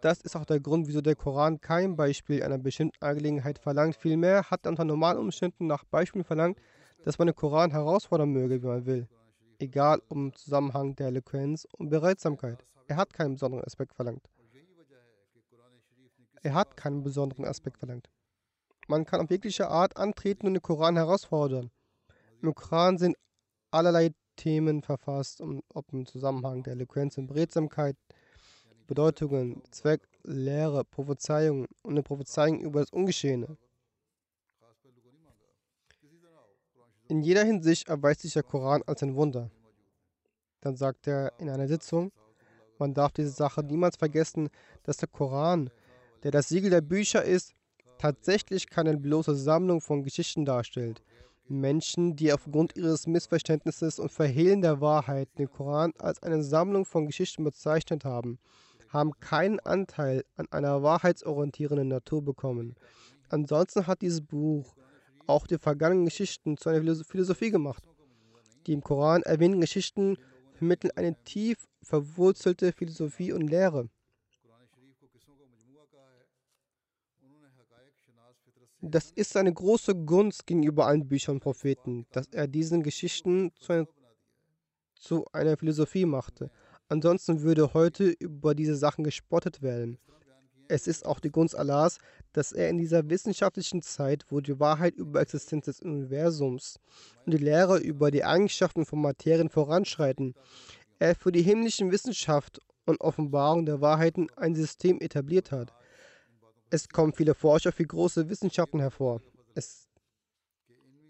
[0.00, 3.94] Das ist auch der Grund, wieso der Koran kein Beispiel einer bestimmten Angelegenheit verlangt.
[3.94, 6.58] Vielmehr hat er unter normalen Umständen nach Beispielen verlangt,
[7.04, 9.08] dass man den Koran herausfordern möge, wie man will.
[9.60, 12.66] Egal um Zusammenhang der Eloquenz und Beredsamkeit.
[12.88, 14.28] Er hat keinen besonderen Aspekt verlangt.
[16.42, 18.10] Er hat keinen besonderen Aspekt verlangt.
[18.88, 21.70] Man kann auf jegliche Art antreten und den Koran herausfordern.
[22.42, 23.16] Im Koran sind
[23.72, 27.96] allerlei Themen verfasst, um, ob im Zusammenhang der Eloquenz und Beredsamkeit,
[28.86, 33.56] Bedeutungen, Zweck, Lehre, Prophezeiung und eine Prophezeiung über das Ungeschehene.
[37.08, 39.50] In jeder Hinsicht erweist sich der Koran als ein Wunder.
[40.60, 42.12] Dann sagt er in einer Sitzung,
[42.78, 44.48] man darf diese Sache niemals vergessen,
[44.84, 45.70] dass der Koran,
[46.22, 47.54] der das Siegel der Bücher ist,
[47.98, 51.02] tatsächlich keine bloße Sammlung von Geschichten darstellt.
[51.48, 57.06] Menschen, die aufgrund ihres Missverständnisses und Verhehlen der Wahrheit den Koran als eine Sammlung von
[57.06, 58.38] Geschichten bezeichnet haben,
[58.88, 62.74] haben keinen Anteil an einer wahrheitsorientierenden Natur bekommen.
[63.28, 64.74] Ansonsten hat dieses Buch
[65.26, 67.82] auch die vergangenen Geschichten zu einer Philosophie gemacht.
[68.66, 70.16] Die im Koran erwähnten Geschichten
[70.52, 73.88] vermitteln eine tief verwurzelte Philosophie und Lehre.
[78.84, 83.72] Das ist eine große Gunst gegenüber allen Büchern und Propheten, dass er diesen Geschichten zu,
[83.72, 83.86] ein,
[84.96, 86.50] zu einer Philosophie machte.
[86.88, 89.98] Ansonsten würde heute über diese Sachen gespottet werden.
[90.66, 91.98] Es ist auch die Gunst Allahs,
[92.32, 96.80] dass er in dieser wissenschaftlichen Zeit, wo die Wahrheit über Existenz des Universums
[97.24, 100.34] und die Lehre über die Eigenschaften von Materien voranschreiten,
[100.98, 105.72] er für die himmlischen Wissenschaft und Offenbarung der Wahrheiten ein System etabliert hat.
[106.72, 109.20] Es kommen viele Forscher für große Wissenschaften hervor.
[109.54, 109.90] Es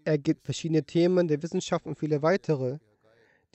[0.03, 2.79] ergibt verschiedene Themen der Wissenschaft und viele weitere.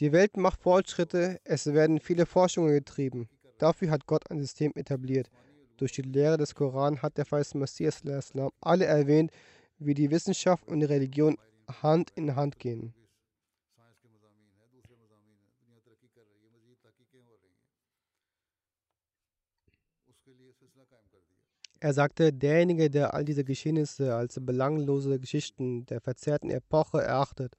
[0.00, 3.28] Die Welt macht Fortschritte, es werden viele Forschungen getrieben.
[3.58, 5.28] Dafür hat Gott ein System etabliert.
[5.76, 8.02] Durch die Lehre des Koran hat der verheißene Messias
[8.62, 9.30] alle erwähnt,
[9.78, 11.36] wie die Wissenschaft und die Religion
[11.82, 12.94] Hand in Hand gehen.
[21.80, 27.56] Er sagte, derjenige, der all diese Geschehnisse als belanglose Geschichten der verzerrten Epoche erachtet,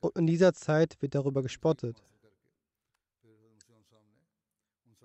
[0.00, 2.02] und in dieser Zeit wird darüber gespottet.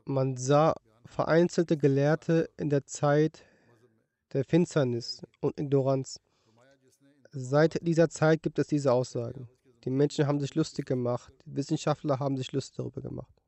[0.05, 0.73] Man sah
[1.05, 3.43] vereinzelte Gelehrte in der Zeit
[4.33, 6.19] der Finsternis und Ignoranz.
[7.31, 9.49] Seit dieser Zeit gibt es diese Aussagen.
[9.83, 13.44] Die Menschen haben sich lustig gemacht, die Wissenschaftler haben sich lustig darüber gemacht.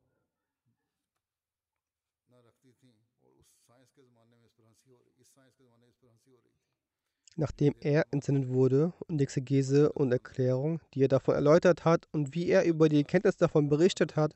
[7.39, 12.33] Nachdem er entsendet wurde und die Exegese und Erklärung, die er davon erläutert hat und
[12.33, 14.35] wie er über die Erkenntnis davon berichtet hat,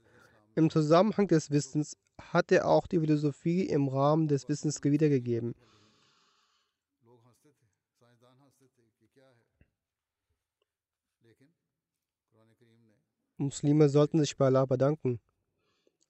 [0.53, 5.55] im Zusammenhang des Wissens hat er auch die Philosophie im Rahmen des Wissens wiedergegeben.
[13.37, 15.19] Muslime sollten sich bei Allah bedanken,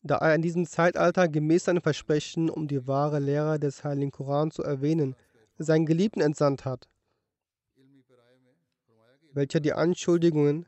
[0.04, 4.52] da er in diesem Zeitalter gemäß seinem Versprechen, um die wahre Lehre des Heiligen Koran
[4.52, 5.16] zu erwähnen,
[5.58, 6.90] seinen Geliebten entsandt hat,
[9.34, 10.68] welcher die Anschuldigungen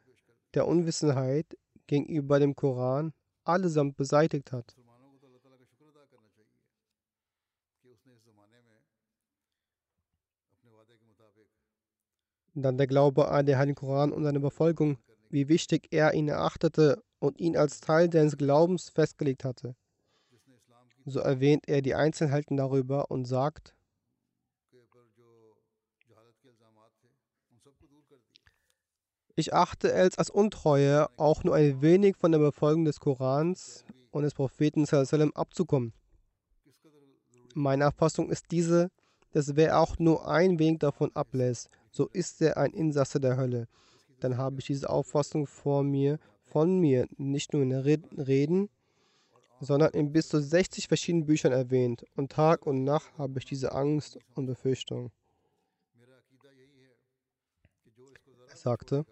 [0.54, 4.76] der Unwissenheit gegenüber dem Koran allesamt beseitigt hat.
[12.56, 17.04] Dann der Glaube an den Heiligen Koran und seine Befolgung, wie wichtig er ihn erachtete
[17.18, 19.76] und ihn als Teil seines Glaubens festgelegt hatte.
[21.06, 23.76] So erwähnt er die Einzelheiten darüber und sagt,
[29.36, 34.24] Ich achte es als Untreue, auch nur ein wenig von der Befolgung des Korans und
[34.24, 34.86] des Propheten
[35.34, 35.92] abzukommen.
[37.56, 38.92] Meine Auffassung ist diese,
[39.32, 43.68] dass wer auch nur ein wenig davon ablässt, so ist er ein Insasse der Hölle.
[44.20, 48.70] Dann habe ich diese Auffassung vor mir, von mir nicht nur in Reden,
[49.60, 52.06] sondern in bis zu 60 verschiedenen Büchern erwähnt.
[52.16, 55.12] Und Tag und Nacht habe ich diese Angst und Befürchtung.
[58.50, 59.06] Er sagte,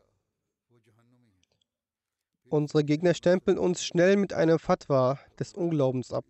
[2.52, 6.26] Unsere Gegner stempeln uns schnell mit einem Fatwa des Unglaubens ab.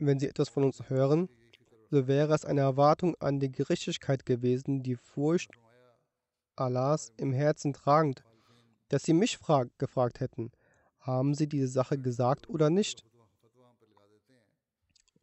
[0.00, 1.28] Wenn sie etwas von uns hören,
[1.92, 5.52] so wäre es eine Erwartung an die Gerechtigkeit gewesen, die Furcht
[6.56, 8.24] Allahs im Herzen tragend,
[8.88, 9.38] dass sie mich
[9.78, 10.50] gefragt hätten,
[10.98, 13.04] haben sie diese Sache gesagt oder nicht?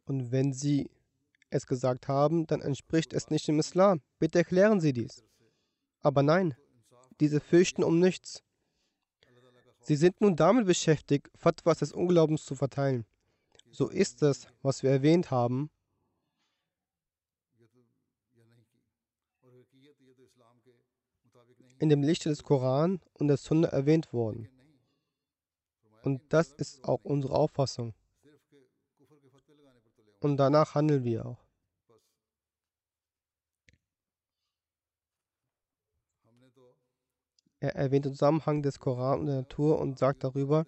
[0.06, 0.88] Und wenn sie
[1.50, 4.00] es gesagt haben, dann entspricht es nicht dem Islam.
[4.18, 5.24] Bitte erklären Sie dies.
[6.00, 6.54] Aber nein,
[7.20, 8.42] diese fürchten um nichts.
[9.80, 13.06] Sie sind nun damit beschäftigt, Fatwas des Unglaubens zu verteilen.
[13.70, 15.70] So ist es, was wir erwähnt haben.
[21.78, 24.48] in dem Lichte des Koran und der Sunna erwähnt worden.
[26.02, 27.94] Und das ist auch unsere Auffassung
[30.26, 31.46] und danach handeln wir auch.
[37.60, 40.66] Er erwähnt den Zusammenhang des Koran und der Natur und sagt darüber,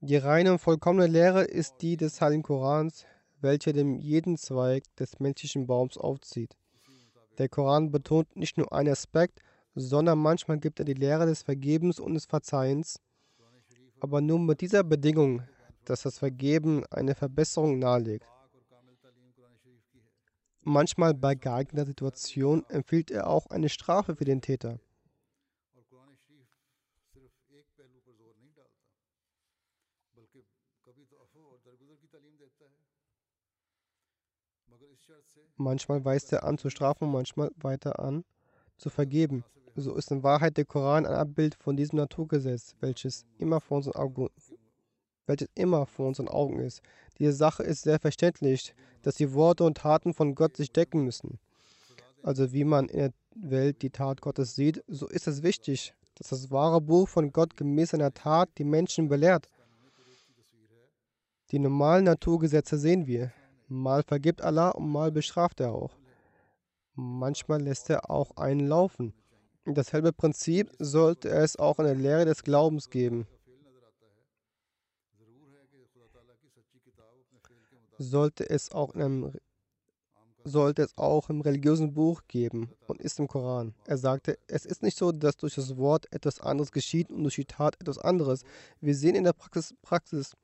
[0.00, 3.04] die reine und vollkommene Lehre ist die des Heiligen Korans,
[3.42, 6.56] welche dem jeden Zweig des menschlichen Baums aufzieht.
[7.36, 9.40] Der Koran betont nicht nur einen Aspekt,
[9.74, 12.98] sondern manchmal gibt er die Lehre des Vergebens und des Verzeihens,
[14.00, 15.42] aber nur mit dieser Bedingung,
[15.84, 18.26] dass das Vergeben eine Verbesserung nahelegt.
[20.62, 24.78] Manchmal bei geeigneter Situation empfiehlt er auch eine Strafe für den Täter.
[35.56, 38.24] Manchmal weist er an zu strafen manchmal weiter an
[38.78, 39.44] zu vergeben.
[39.76, 43.94] So ist in Wahrheit der Koran ein Abbild von diesem Naturgesetz, welches immer vor unseren
[43.94, 44.28] Augen,
[45.26, 46.82] welches immer vor unseren Augen ist.
[47.20, 51.38] Diese Sache ist sehr verständlich, dass die Worte und Taten von Gott sich decken müssen.
[52.22, 56.28] Also wie man in der Welt die Tat Gottes sieht, so ist es wichtig, dass
[56.28, 59.48] das wahre Buch von Gott gemäß seiner Tat die Menschen belehrt.
[61.50, 63.32] Die normalen Naturgesetze sehen wir.
[63.68, 65.96] Mal vergibt Allah und mal bestraft er auch.
[66.94, 69.12] Manchmal lässt er auch einen laufen.
[69.66, 73.26] Dasselbe Prinzip sollte es auch in der Lehre des Glaubens geben.
[78.02, 79.32] Sollte es auch in einem
[80.42, 83.74] sollte es auch im religiösen Buch geben und ist im Koran.
[83.84, 87.34] Er sagte, es ist nicht so, dass durch das Wort etwas anderes geschieht und durch
[87.34, 88.44] die Tat etwas anderes.
[88.80, 90.34] Wir sehen in der Praxis, Praxis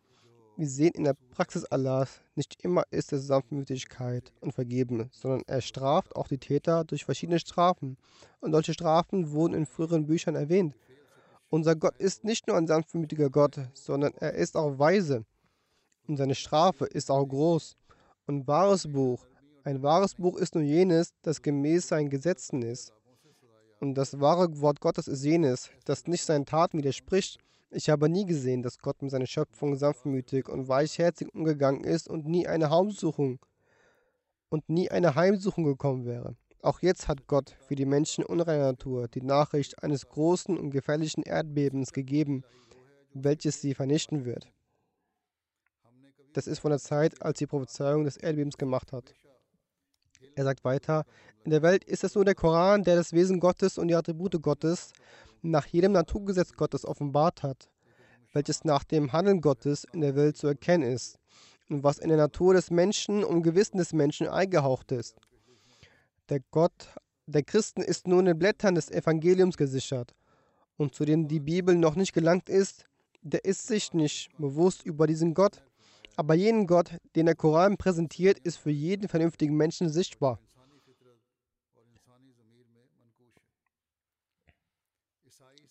[0.58, 5.60] wir sehen in der Praxis Allahs, nicht immer ist es Sanftmütigkeit und Vergeben, sondern er
[5.60, 7.98] straft auch die Täter durch verschiedene Strafen.
[8.40, 10.74] Und solche Strafen wurden in früheren Büchern erwähnt.
[11.50, 15.24] Unser Gott ist nicht nur ein sanftmütiger Gott, sondern er ist auch weise.
[16.08, 17.76] Und seine Strafe ist auch groß.
[18.26, 19.26] Und wahres Buch,
[19.64, 22.92] ein wahres Buch ist nur jenes, das gemäß seinen Gesetzen ist.
[23.80, 27.38] Und das wahre Wort Gottes ist jenes, das nicht seinen Taten widerspricht.
[27.70, 32.26] Ich habe nie gesehen, dass Gott mit seiner Schöpfung sanftmütig und weichherzig umgegangen ist und
[32.26, 33.38] nie eine Heimsuchung
[34.48, 36.36] und nie eine Heimsuchung gekommen wäre.
[36.62, 41.22] Auch jetzt hat Gott für die Menschen unreiner Natur die Nachricht eines großen und gefährlichen
[41.22, 42.44] Erdbebens gegeben,
[43.12, 44.50] welches sie vernichten wird.
[46.36, 49.14] Das ist von der Zeit, als die Prophezeiung des Erdbebens gemacht hat.
[50.34, 51.06] Er sagt weiter,
[51.44, 54.42] in der Welt ist es nur der Koran, der das Wesen Gottes und die Attribute
[54.42, 54.92] Gottes
[55.40, 57.70] nach jedem Naturgesetz Gottes offenbart hat,
[58.34, 61.16] welches nach dem Handeln Gottes in der Welt zu erkennen ist
[61.70, 65.16] und was in der Natur des Menschen und Gewissen des Menschen eingehaucht ist.
[66.28, 66.90] Der Gott
[67.24, 70.14] der Christen ist nur in den Blättern des Evangeliums gesichert
[70.76, 72.84] und zu dem die Bibel noch nicht gelangt ist,
[73.22, 75.62] der ist sich nicht bewusst über diesen Gott.
[76.16, 80.40] Aber jenen Gott, den der Koran präsentiert, ist für jeden vernünftigen Menschen sichtbar.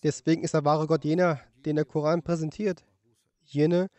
[0.03, 2.85] Deswegen ist der wahre Gott jener, den der Koran präsentiert.
[3.43, 3.89] Jene,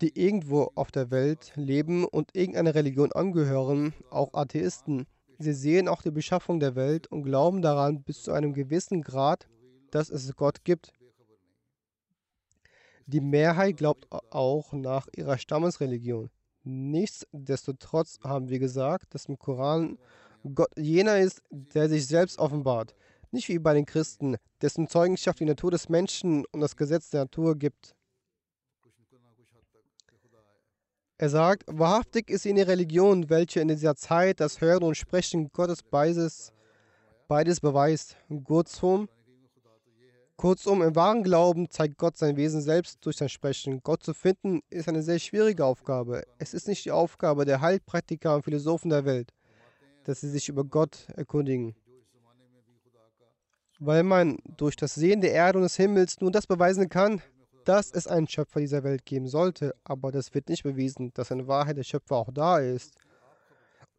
[0.00, 5.06] die irgendwo auf der Welt leben und irgendeiner Religion angehören, auch Atheisten.
[5.38, 9.46] Sie sehen auch die Beschaffung der Welt und glauben daran bis zu einem gewissen Grad,
[9.92, 10.92] dass es Gott gibt.
[13.10, 16.28] Die Mehrheit glaubt auch nach ihrer Stammesreligion.
[16.62, 19.96] Nichtsdestotrotz haben wir gesagt, dass im Koran
[20.54, 22.94] Gott jener ist, der sich selbst offenbart.
[23.30, 27.22] Nicht wie bei den Christen, dessen Zeugenschaft die Natur des Menschen und das Gesetz der
[27.22, 27.94] Natur gibt.
[31.16, 35.82] Er sagt, wahrhaftig ist jene Religion, welche in dieser Zeit das Hören und Sprechen Gottes
[35.82, 36.52] beides,
[37.26, 38.18] beides beweist.
[38.44, 39.08] Kurzum,
[40.38, 43.82] kurzum, im wahren Glauben zeigt Gott sein Wesen selbst durch sein Sprechen.
[43.82, 46.22] Gott zu finden ist eine sehr schwierige Aufgabe.
[46.38, 49.34] Es ist nicht die Aufgabe der Heilpraktiker und Philosophen der Welt,
[50.04, 51.74] dass sie sich über Gott erkundigen
[53.78, 57.22] weil man durch das Sehen der Erde und des Himmels nur das beweisen kann,
[57.64, 61.46] dass es einen Schöpfer dieser Welt geben sollte, aber das wird nicht bewiesen, dass in
[61.46, 62.94] Wahrheit der Schöpfer auch da ist.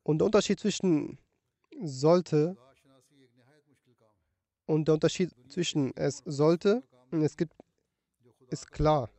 [0.03, 1.19] Und der Unterschied zwischen
[1.81, 2.57] sollte
[4.69, 7.53] und der Unterschied zwischen es sollte und es gibt
[8.51, 9.09] ist klar.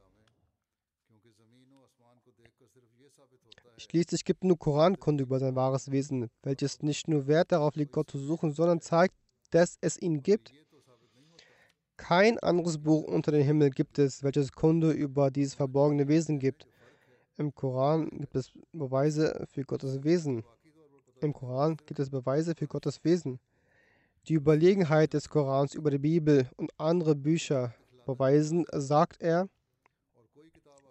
[3.76, 8.10] Schließlich gibt nur Korankunde über sein wahres Wesen, welches nicht nur Wert darauf legt, Gott
[8.10, 9.14] zu suchen, sondern zeigt,
[9.50, 10.52] dass es ihn gibt.
[11.96, 16.68] Kein anderes Buch unter dem Himmel gibt es, welches Kunde über dieses verborgene Wesen gibt.
[17.36, 20.44] Im Koran gibt es Beweise für Gottes Wesen.
[21.20, 23.40] Im Koran gibt es Beweise für Gottes Wesen.
[24.30, 27.74] Die Überlegenheit des Korans über die Bibel und andere Bücher
[28.06, 29.48] beweisen, sagt er,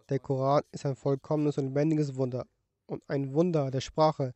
[0.10, 2.46] der Koran ist ein vollkommenes und lebendiges Wunder
[2.86, 4.34] und ein Wunder der Sprache.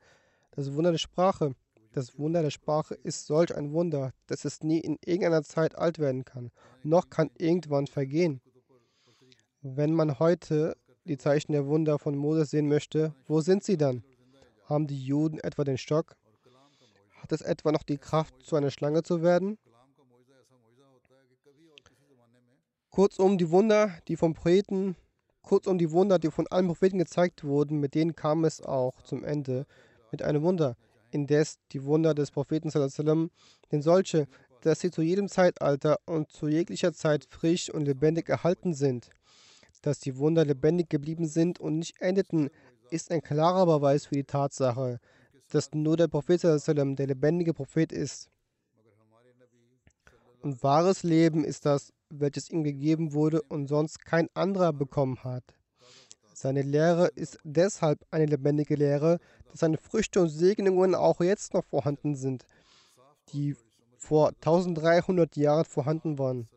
[0.52, 1.54] Das Wunder der Sprache
[1.92, 6.00] Das Wunder der Sprache ist solch ein Wunder, dass es nie in irgendeiner Zeit alt
[6.00, 6.50] werden kann,
[6.84, 8.40] noch kann irgendwann vergehen.
[9.62, 14.02] Wenn man heute die Zeichen der Wunder von Moses sehen möchte, wo sind sie dann?
[14.64, 16.16] Haben die Juden etwa den Stock?
[17.24, 19.58] Hat es etwa noch die Kraft, zu einer Schlange zu werden?
[22.90, 24.98] Kurzum, die Wunder, die vom Propheten,
[25.42, 29.24] kurzum die Wunder, die von allen Propheten gezeigt wurden, mit denen kam es auch zum
[29.24, 29.66] Ende
[30.12, 30.76] mit einem Wunder.
[31.12, 33.32] Indes die Wunder des Propheten sallam,
[33.72, 34.28] denn solche,
[34.60, 39.10] dass sie zu jedem Zeitalter und zu jeglicher Zeit frisch und lebendig erhalten sind.
[39.82, 42.50] Dass die Wunder lebendig geblieben sind und nicht endeten,
[42.90, 45.00] ist ein klarer Beweis für die Tatsache,
[45.54, 48.30] dass nur der Prophet der lebendige Prophet ist.
[50.42, 55.44] Und wahres Leben ist das, welches ihm gegeben wurde und sonst kein anderer bekommen hat.
[56.34, 61.64] Seine Lehre ist deshalb eine lebendige Lehre, dass seine Früchte und Segnungen auch jetzt noch
[61.64, 62.46] vorhanden sind,
[63.32, 63.56] die
[63.98, 66.50] vor 1300 Jahren vorhanden waren.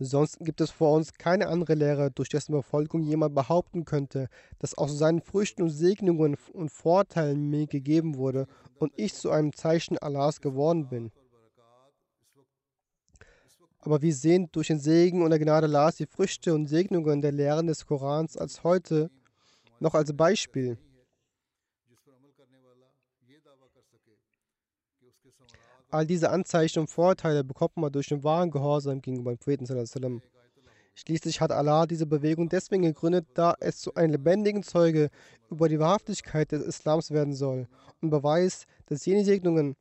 [0.00, 4.28] Sonst gibt es vor uns keine andere Lehre, durch dessen Befolgung jemand behaupten könnte,
[4.60, 8.46] dass aus seinen Früchten und Segnungen und Vorteilen mir gegeben wurde
[8.78, 11.10] und ich zu einem Zeichen Allahs geworden bin.
[13.80, 17.32] Aber wir sehen durch den Segen und der Gnade Allahs die Früchte und Segnungen der
[17.32, 19.10] Lehren des Korans als heute
[19.80, 20.78] noch als Beispiel.
[25.90, 30.22] All diese Anzeichen und Vorteile bekommt man durch den wahren Gehorsam gegenüber dem Propheten.
[30.94, 35.10] Schließlich hat Allah diese Bewegung deswegen gegründet, da es zu einem lebendigen Zeuge
[35.48, 37.68] über die Wahrhaftigkeit des Islams werden soll
[38.02, 39.76] und beweist, dass jene Segnungen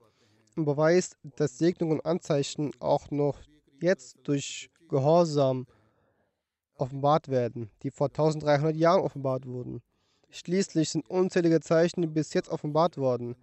[0.56, 3.40] und beweist, dass Segnungen und Anzeichen auch noch
[3.82, 5.66] jetzt durch Gehorsam
[6.76, 9.82] offenbart werden, die vor 1300 Jahren offenbart wurden.
[10.30, 13.36] Schließlich sind unzählige Zeichen bis jetzt offenbart worden.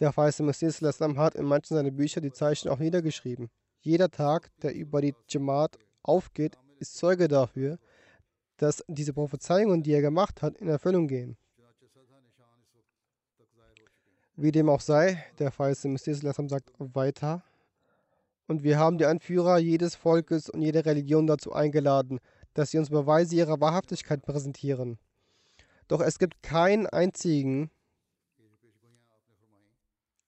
[0.00, 3.50] Der weiße Messias hat in manchen seiner Bücher die Zeichen auch niedergeschrieben.
[3.80, 7.78] Jeder Tag, der über die Jamaat aufgeht, ist Zeuge dafür,
[8.56, 11.36] dass diese Prophezeiungen, die er gemacht hat, in Erfüllung gehen.
[14.36, 17.44] Wie dem auch sei, der weiße Messias sagt weiter,
[18.46, 22.20] und wir haben die Anführer jedes Volkes und jeder Religion dazu eingeladen,
[22.54, 24.98] dass sie uns Beweise ihrer Wahrhaftigkeit präsentieren.
[25.88, 27.70] Doch es gibt keinen einzigen,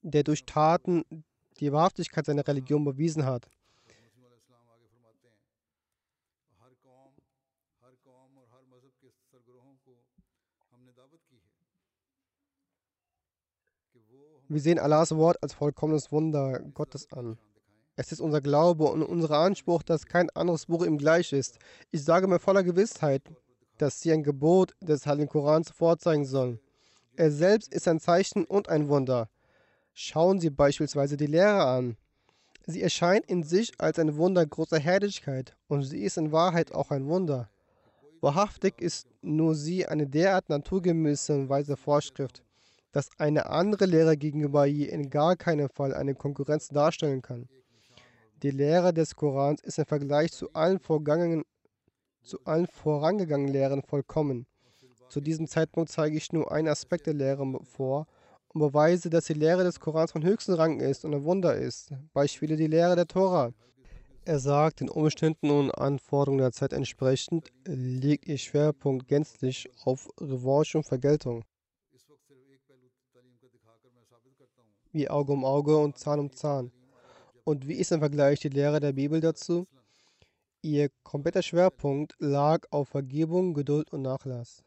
[0.03, 1.25] der durch Taten
[1.61, 3.49] die Wahrhaftigkeit seiner Religion bewiesen hat.
[14.49, 17.39] Wir sehen Allahs Wort als vollkommenes Wunder Gottes an.
[17.97, 21.59] Es ist unser Glaube und unser Anspruch, dass kein anderes Buch ihm gleich ist.
[21.91, 23.23] Ich sage mir voller Gewissheit,
[23.79, 26.61] dass sie ein Gebot des Heiligen Korans vorzeigen sollen.
[27.17, 29.31] Er selbst ist ein Zeichen und ein Wunder.
[29.95, 31.97] Schauen Sie beispielsweise die Lehre an.
[32.67, 36.91] Sie erscheint in sich als ein Wunder großer Herrlichkeit und sie ist in Wahrheit auch
[36.91, 37.51] ein Wunder.
[38.21, 42.45] Wahrhaftig ist nur sie eine derart naturgemäße und weise Vorschrift,
[42.93, 47.49] dass eine andere Lehre gegenüber ihr in gar keinem Fall eine Konkurrenz darstellen kann.
[48.45, 50.81] Die Lehre des Korans ist im Vergleich zu allen,
[52.23, 54.47] zu allen vorangegangenen Lehren vollkommen.
[55.09, 58.07] Zu diesem Zeitpunkt zeige ich nur einen Aspekt der Lehre vor
[58.55, 61.93] und beweise, dass die Lehre des Korans von höchstem Rang ist und ein Wunder ist.
[62.13, 63.53] Beispiele die Lehre der Tora.
[64.25, 70.79] Er sagt, den Umständen und Anforderungen der Zeit entsprechend legt ihr Schwerpunkt gänzlich auf Revanche
[70.79, 71.45] und Vergeltung.
[74.93, 76.71] Wie Auge um Auge und Zahn um Zahn.
[77.45, 79.67] Und wie ist im Vergleich die Lehre der Bibel dazu?
[80.61, 84.63] Ihr kompletter Schwerpunkt lag auf Vergebung, Geduld und Nachlass.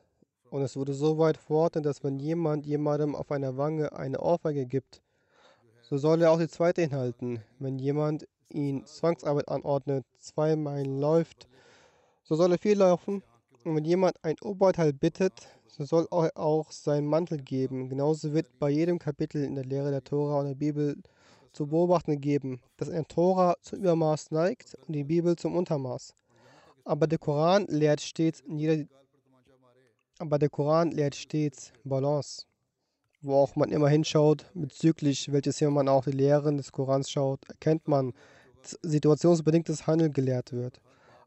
[0.56, 4.66] Und es wurde so weit fort, dass wenn jemand jemandem auf einer Wange eine Ohrfeige
[4.66, 5.02] gibt,
[5.82, 7.42] so soll er auch die zweite hinhalten.
[7.60, 11.50] Wenn jemand ihn Zwangsarbeit anordnet, zwei Meilen läuft,
[12.24, 13.22] so soll er viel laufen.
[13.66, 15.34] Und wenn jemand ein Oberteil bittet,
[15.68, 17.90] so soll er auch seinen Mantel geben.
[17.90, 20.96] Genauso wird bei jedem Kapitel in der Lehre der Tora und der Bibel
[21.52, 26.16] zu beobachten geben, dass ein Tora zum Übermaß neigt und die Bibel zum Untermaß.
[26.86, 28.86] Aber der Koran lehrt stets jeder,
[30.20, 32.46] aber der Koran lehrt stets Balance.
[33.22, 37.40] Wo auch man immer hinschaut, bezüglich welches Thema man auch die Lehren des Korans schaut,
[37.50, 38.14] erkennt man,
[38.62, 40.80] dass situationsbedingtes Handeln gelehrt wird.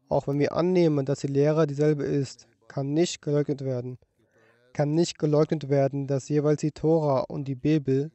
[0.09, 3.99] Auch wenn wir annehmen, dass die Lehre dieselbe ist, kann nicht geleugnet werden.
[4.73, 8.11] Kann nicht geleugnet werden, dass jeweils die Tora und die Bibel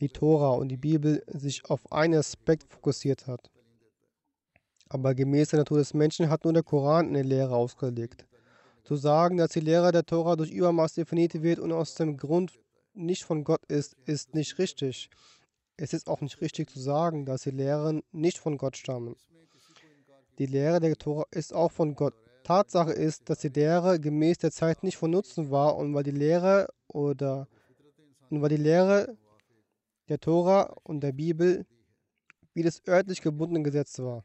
[0.00, 3.50] die Tora und die Bibel sich auf einen Aspekt fokussiert hat.
[4.88, 8.24] Aber gemäß der Natur des Menschen hat nur der Koran eine Lehre ausgelegt.
[8.90, 12.58] Zu sagen, dass die Lehre der Tora durch Übermaß definiert wird und aus dem Grund
[12.92, 15.10] nicht von Gott ist, ist nicht richtig.
[15.76, 19.14] Es ist auch nicht richtig zu sagen, dass die Lehren nicht von Gott stammen.
[20.40, 22.14] Die Lehre der Tora ist auch von Gott.
[22.42, 26.10] Tatsache ist, dass die Lehre gemäß der Zeit nicht von Nutzen war und weil die
[26.10, 27.46] Lehre oder
[28.28, 29.16] und weil die Lehre
[30.08, 31.64] der Tora und der Bibel
[32.54, 34.24] wie das örtlich gebundene Gesetz war.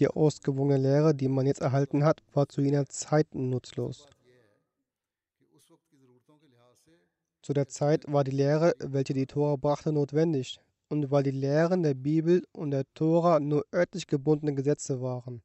[0.00, 4.08] Die ausgewogene Lehre, die man jetzt erhalten hat, war zu jener Zeit nutzlos.
[7.42, 10.58] Zu der Zeit war die Lehre, welche die Tora brachte, notwendig.
[10.88, 15.42] Und weil die Lehren der Bibel und der Tora nur örtlich gebundene Gesetze waren.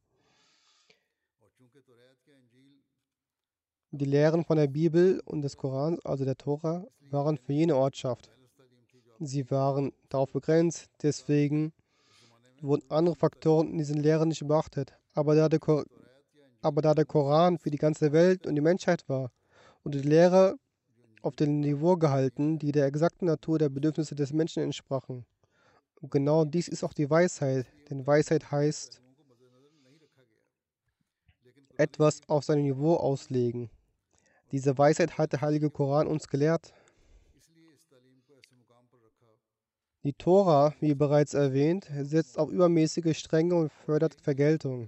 [3.91, 8.31] Die Lehren von der Bibel und des Korans, also der Tora, waren für jene Ortschaft.
[9.19, 11.73] Sie waren darauf begrenzt, deswegen
[12.65, 14.97] wurden andere Faktoren in diesen Lehren nicht beachtet.
[15.13, 15.59] Aber da, der
[16.61, 19.31] aber da der Koran für die ganze Welt und die Menschheit war
[19.83, 20.55] und die Lehre
[21.21, 25.25] auf dem Niveau gehalten, die der exakten Natur der Bedürfnisse des Menschen entsprachen.
[26.01, 29.01] Und genau dies ist auch die Weisheit, denn Weisheit heißt,
[31.77, 33.69] etwas auf sein Niveau auslegen.
[34.51, 36.73] Diese Weisheit hat der heilige Koran uns gelehrt.
[40.05, 44.87] Die Tora, wie bereits erwähnt, setzt auf übermäßige Strenge und fördert Vergeltung.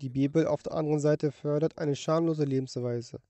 [0.00, 3.20] Die Bibel auf der anderen Seite fördert eine schamlose Lebensweise.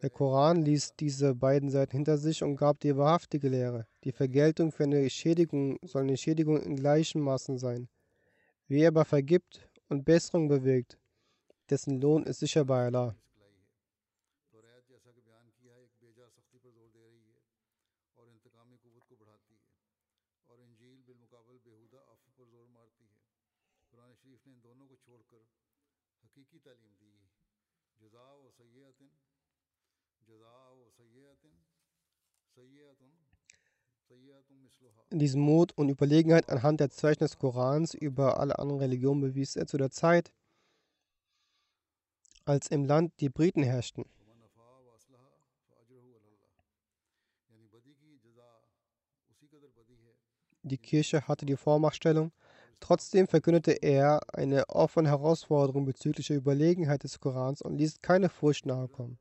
[0.00, 3.88] Der Koran ließ diese beiden Seiten hinter sich und gab die wahrhaftige Lehre.
[4.04, 7.88] Die Vergeltung für eine Schädigung soll eine Schädigung in gleichen Maßen sein.
[8.68, 10.98] Wer aber vergibt und Besserung bewirkt,
[11.68, 13.16] dessen Lohn ist sicher bei Allah.
[35.10, 39.66] Diesen Mut und Überlegenheit anhand der Zeichen des Korans über alle anderen Religionen bewies er
[39.66, 40.32] zu der Zeit,
[42.46, 44.06] als im Land die Briten herrschten.
[50.62, 52.32] Die Kirche hatte die Vormachtstellung.
[52.80, 58.66] Trotzdem verkündete er eine offene Herausforderung bezüglich der Überlegenheit des Korans und ließ keine Furcht
[58.66, 59.18] nahekommen.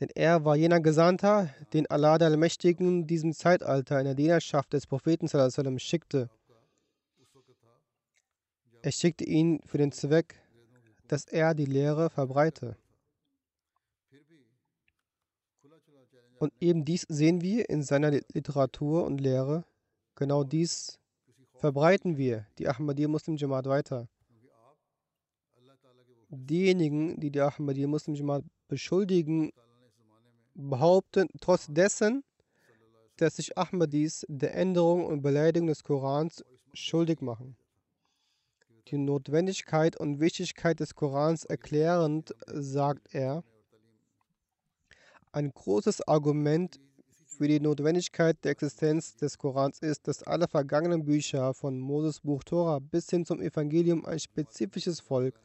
[0.00, 4.86] Denn er war jener Gesandter, den Allah der Allmächtigen diesem Zeitalter in der Dienerschaft des
[4.86, 6.30] Propheten sallam, schickte.
[8.82, 10.34] Er schickte ihn für den Zweck,
[11.06, 12.76] dass er die Lehre verbreite.
[16.38, 19.64] Und eben dies sehen wir in seiner Literatur und Lehre.
[20.16, 20.98] Genau dies
[21.54, 24.08] verbreiten wir, die Ahmadiyya Muslim Jamaat, weiter.
[26.28, 29.52] Diejenigen, die die Ahmadiyya Muslim Jamaat beschuldigen,
[30.54, 32.24] behaupten trotz dessen,
[33.16, 37.56] dass sich Ahmadis der Änderung und Beleidigung des Korans schuldig machen.
[38.88, 43.44] Die Notwendigkeit und Wichtigkeit des Korans erklärend sagt er,
[45.32, 46.78] ein großes Argument
[47.26, 52.44] für die Notwendigkeit der Existenz des Korans ist, dass alle vergangenen Bücher von Moses Buch
[52.44, 55.40] Tora bis hin zum Evangelium ein spezifisches Volk,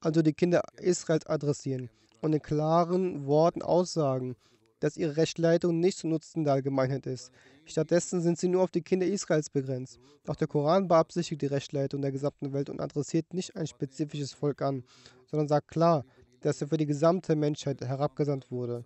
[0.00, 1.90] also die Kinder Israels, adressieren
[2.24, 4.34] und in klaren Worten aussagen,
[4.80, 7.30] dass ihre Rechtsleitung nicht zu Nutzen der Allgemeinheit ist.
[7.66, 9.98] Stattdessen sind sie nur auf die Kinder Israels begrenzt.
[10.26, 14.62] Auch der Koran beabsichtigt die Rechtsleitung der gesamten Welt und adressiert nicht ein spezifisches Volk
[14.62, 14.84] an,
[15.26, 16.04] sondern sagt klar,
[16.40, 18.84] dass er für die gesamte Menschheit herabgesandt wurde.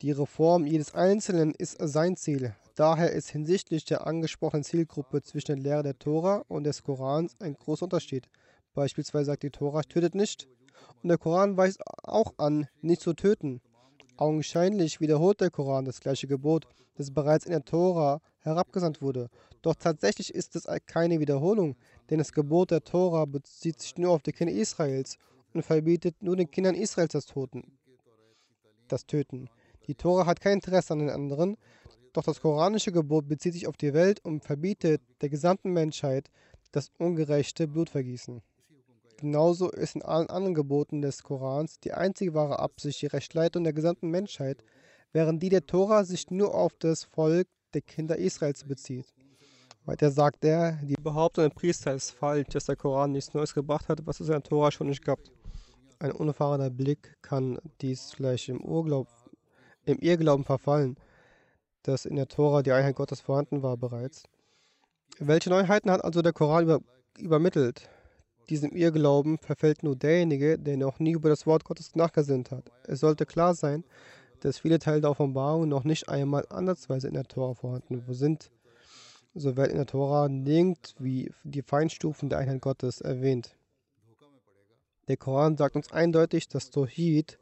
[0.00, 2.54] Die Reform jedes Einzelnen ist sein Ziel.
[2.76, 7.54] Daher ist hinsichtlich der angesprochenen Zielgruppe zwischen der Lehre der Tora und des Korans ein
[7.54, 8.28] großer Unterschied.
[8.74, 10.46] Beispielsweise sagt die Tora, tötet nicht,
[11.02, 13.60] und der Koran weist auch an, nicht zu töten.
[14.16, 16.66] Augenscheinlich wiederholt der Koran das gleiche Gebot,
[16.96, 19.28] das bereits in der Tora herabgesandt wurde.
[19.62, 21.76] Doch tatsächlich ist es keine Wiederholung,
[22.10, 25.18] denn das Gebot der Tora bezieht sich nur auf die Kinder Israels
[25.54, 27.78] und verbietet nur den Kindern Israels das Toten,
[28.88, 29.48] das Töten.
[29.86, 31.56] Die Tora hat kein Interesse an den anderen,
[32.12, 36.30] doch das koranische Gebot bezieht sich auf die Welt und verbietet der gesamten Menschheit
[36.72, 38.42] das ungerechte Blutvergießen.
[39.18, 43.72] Genauso ist in allen anderen Geboten des Korans die einzige wahre Absicht die Rechtleitung der
[43.72, 44.62] gesamten Menschheit,
[45.12, 49.12] während die der Tora sich nur auf das Volk der Kinder Israels bezieht.
[49.84, 53.88] Weiter sagt er, die Behauptung der Priester ist falsch, dass der Koran nichts Neues gebracht
[53.88, 55.18] hat, was es in der Tora schon nicht gab.
[55.98, 59.08] Ein unerfahrener Blick kann dies vielleicht im, Urglaub,
[59.84, 60.96] im Irrglauben verfallen,
[61.82, 64.22] dass in der Tora die Einheit Gottes vorhanden war bereits.
[65.18, 66.80] Welche Neuheiten hat also der Koran über,
[67.18, 67.90] übermittelt?
[68.48, 72.70] Diesem Irrglauben verfällt nur derjenige, der noch nie über das Wort Gottes nachgesinnt hat.
[72.84, 73.84] Es sollte klar sein,
[74.40, 78.50] dass viele Teile der Offenbarung noch nicht einmal ansatzweise in der Tora vorhanden sind.
[79.34, 83.54] So werden in der Tora nirgendwie die Feinstufen der Einheit Gottes erwähnt.
[85.08, 87.38] Der Koran sagt uns eindeutig, dass Tawhid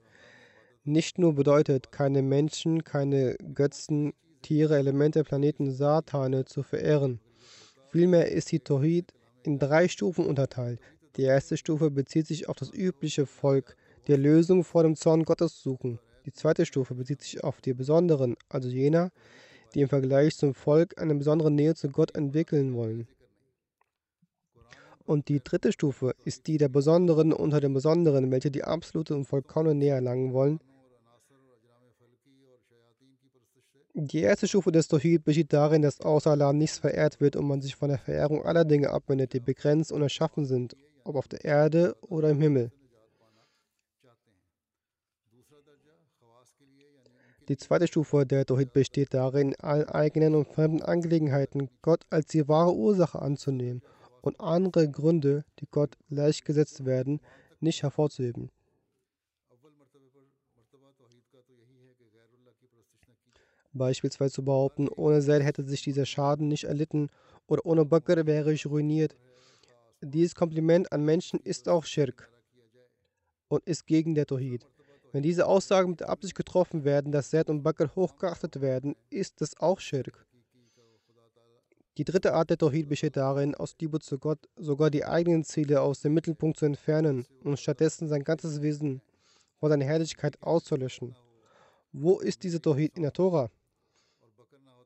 [0.84, 7.20] nicht nur bedeutet, keine Menschen, keine Götzen, Tiere, Elemente, Planeten, Satane zu verehren.
[7.88, 10.80] Vielmehr ist die Tawhid in drei Stufen unterteilt.
[11.16, 15.62] Die erste Stufe bezieht sich auf das übliche Volk, die Erlösung vor dem Zorn Gottes
[15.62, 15.98] suchen.
[16.26, 19.10] Die zweite Stufe bezieht sich auf die Besonderen, also jener,
[19.74, 23.08] die im Vergleich zum Volk eine besondere Nähe zu Gott entwickeln wollen.
[25.06, 29.24] Und die dritte Stufe ist die der Besonderen unter den Besonderen, welche die absolute und
[29.24, 30.60] vollkommene Nähe erlangen wollen.
[33.94, 37.62] Die erste Stufe des Tawhid besteht darin, dass außer Allah nichts verehrt wird und man
[37.62, 40.76] sich von der Verehrung aller Dinge abwendet, die begrenzt und erschaffen sind,
[41.06, 42.70] ob auf der Erde oder im Himmel.
[47.48, 52.26] Die zweite Stufe der Tawhid besteht darin, in allen eigenen und fremden Angelegenheiten Gott als
[52.26, 53.82] die wahre Ursache anzunehmen
[54.20, 57.20] und andere Gründe, die Gott gleichgesetzt werden,
[57.60, 58.50] nicht hervorzuheben.
[63.72, 67.10] Beispielsweise zu behaupten, ohne Seil hätte sich dieser Schaden nicht erlitten
[67.46, 69.16] oder ohne Bakr wäre ich ruiniert.
[70.02, 72.30] Dieses Kompliment an Menschen ist auch Schirk
[73.48, 74.66] und ist gegen der Tawhid.
[75.12, 79.40] Wenn diese Aussagen mit der Absicht getroffen werden, dass Sed und Bakr hochgeachtet werden, ist
[79.40, 80.26] das auch Schirk.
[81.96, 85.80] Die dritte Art der Tawhid besteht darin, aus Liebe zu Gott sogar die eigenen Ziele
[85.80, 89.00] aus dem Mittelpunkt zu entfernen und stattdessen sein ganzes Wesen
[89.58, 91.16] vor seiner Herrlichkeit auszulöschen.
[91.92, 93.50] Wo ist diese Tawhid in der Tora?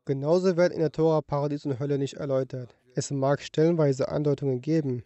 [0.04, 2.76] Genauso werden in der Tora Paradies und Hölle nicht erläutert.
[3.00, 5.04] Es mag stellenweise Andeutungen geben.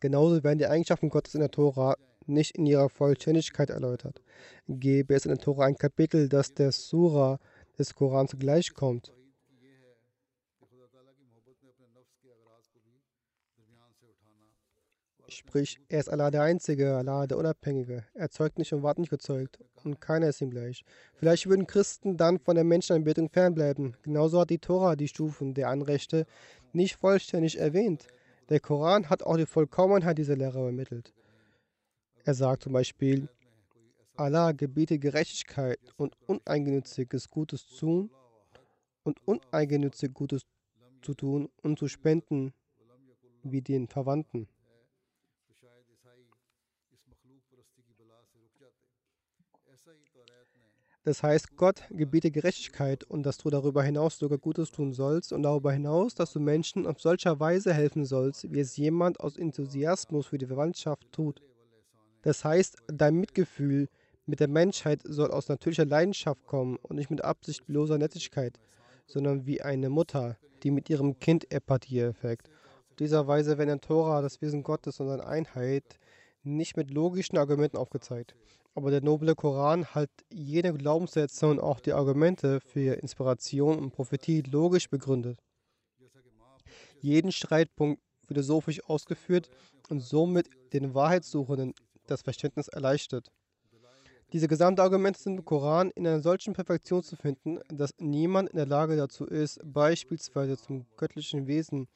[0.00, 4.22] Genauso werden die Eigenschaften Gottes in der Tora nicht in ihrer Vollständigkeit erläutert.
[4.68, 7.40] Gäbe es in der Tora ein Kapitel, das der Sura
[7.78, 9.12] des Korans gleichkommt,
[15.30, 18.02] Sprich, er ist Allah der Einzige, Allah der Unabhängige.
[18.14, 19.58] Er zeugt nicht und ward nicht gezeugt.
[19.84, 20.84] Und keiner ist ihm gleich.
[21.14, 23.94] Vielleicht würden Christen dann von der Menschenanbetung fernbleiben.
[24.02, 26.24] Genauso hat die Tora die Stufen der Anrechte
[26.72, 28.06] nicht vollständig erwähnt.
[28.48, 31.12] Der Koran hat auch die Vollkommenheit dieser Lehre übermittelt.
[32.24, 33.28] Er sagt zum Beispiel,
[34.16, 38.10] Allah gebiete Gerechtigkeit und uneigenütziges Gutes tun
[39.04, 40.42] und uneigennützig Gutes
[41.02, 42.52] zu tun und zu spenden
[43.42, 44.48] wie den Verwandten.
[51.08, 55.42] Das heißt, Gott gebiete Gerechtigkeit und dass du darüber hinaus sogar Gutes tun sollst und
[55.42, 60.26] darüber hinaus, dass du Menschen auf solcher Weise helfen sollst, wie es jemand aus Enthusiasmus
[60.26, 61.40] für die Verwandtschaft tut.
[62.20, 63.88] Das heißt, dein Mitgefühl
[64.26, 68.60] mit der Menschheit soll aus natürlicher Leidenschaft kommen und nicht mit absichtloser Nettigkeit,
[69.06, 72.42] sondern wie eine Mutter, die mit ihrem Kind Empathie erfährt.
[72.90, 75.98] Auf dieser Weise wird in Tora das Wesen Gottes und seine Einheit
[76.42, 78.34] nicht mit logischen Argumenten aufgezeigt.
[78.78, 84.42] Aber der noble Koran hat jene Glaubenssätze und auch die Argumente für Inspiration und Prophetie
[84.42, 85.40] logisch begründet.
[87.00, 89.50] Jeden Streitpunkt philosophisch ausgeführt
[89.88, 91.74] und somit den Wahrheitssuchenden
[92.06, 93.32] das Verständnis erleichtert.
[94.32, 98.58] Diese gesamten Argumente sind im Koran in einer solchen Perfektion zu finden, dass niemand in
[98.58, 101.88] der Lage dazu ist, beispielsweise zum göttlichen Wesen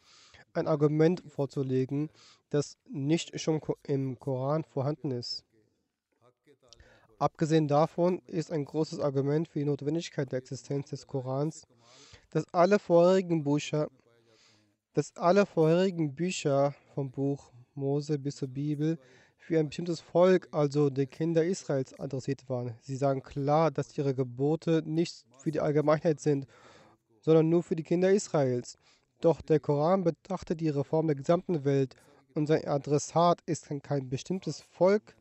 [0.53, 2.11] ein Argument vorzulegen,
[2.51, 5.45] das nicht schon im Koran vorhanden ist.
[7.23, 11.69] Abgesehen davon ist ein großes Argument für die Notwendigkeit der Existenz des Korans,
[12.31, 13.87] dass alle vorherigen Bücher,
[14.93, 18.99] dass alle vorherigen Bücher vom Buch Mose bis zur Bibel
[19.39, 22.75] für ein bestimmtes Volk, also die Kinder Israels, adressiert waren.
[22.81, 26.49] Sie sagen klar, dass ihre Gebote nicht für die Allgemeinheit sind,
[27.21, 28.79] sondern nur für die Kinder Israels.
[29.21, 31.95] Doch der Koran betrachtet die Reform der gesamten Welt
[32.35, 35.15] und sein Adressat ist kein bestimmtes Volk,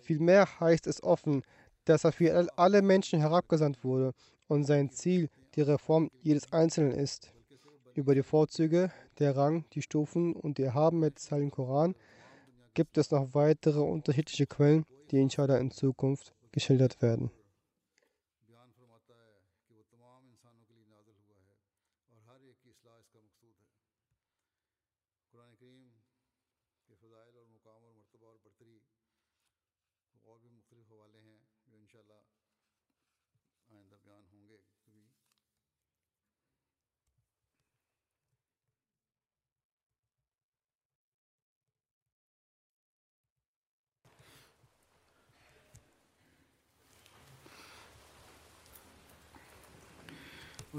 [0.00, 1.42] Vielmehr heißt es offen,
[1.84, 4.12] dass er für alle Menschen herabgesandt wurde
[4.48, 7.32] und sein Ziel die Reform jedes Einzelnen ist.
[7.94, 11.94] Über die Vorzüge, der Rang, die Stufen und die Erhabenheit des Heiligen Koran
[12.74, 17.30] gibt es noch weitere unterschiedliche Quellen, die inshallah in Zukunft geschildert werden.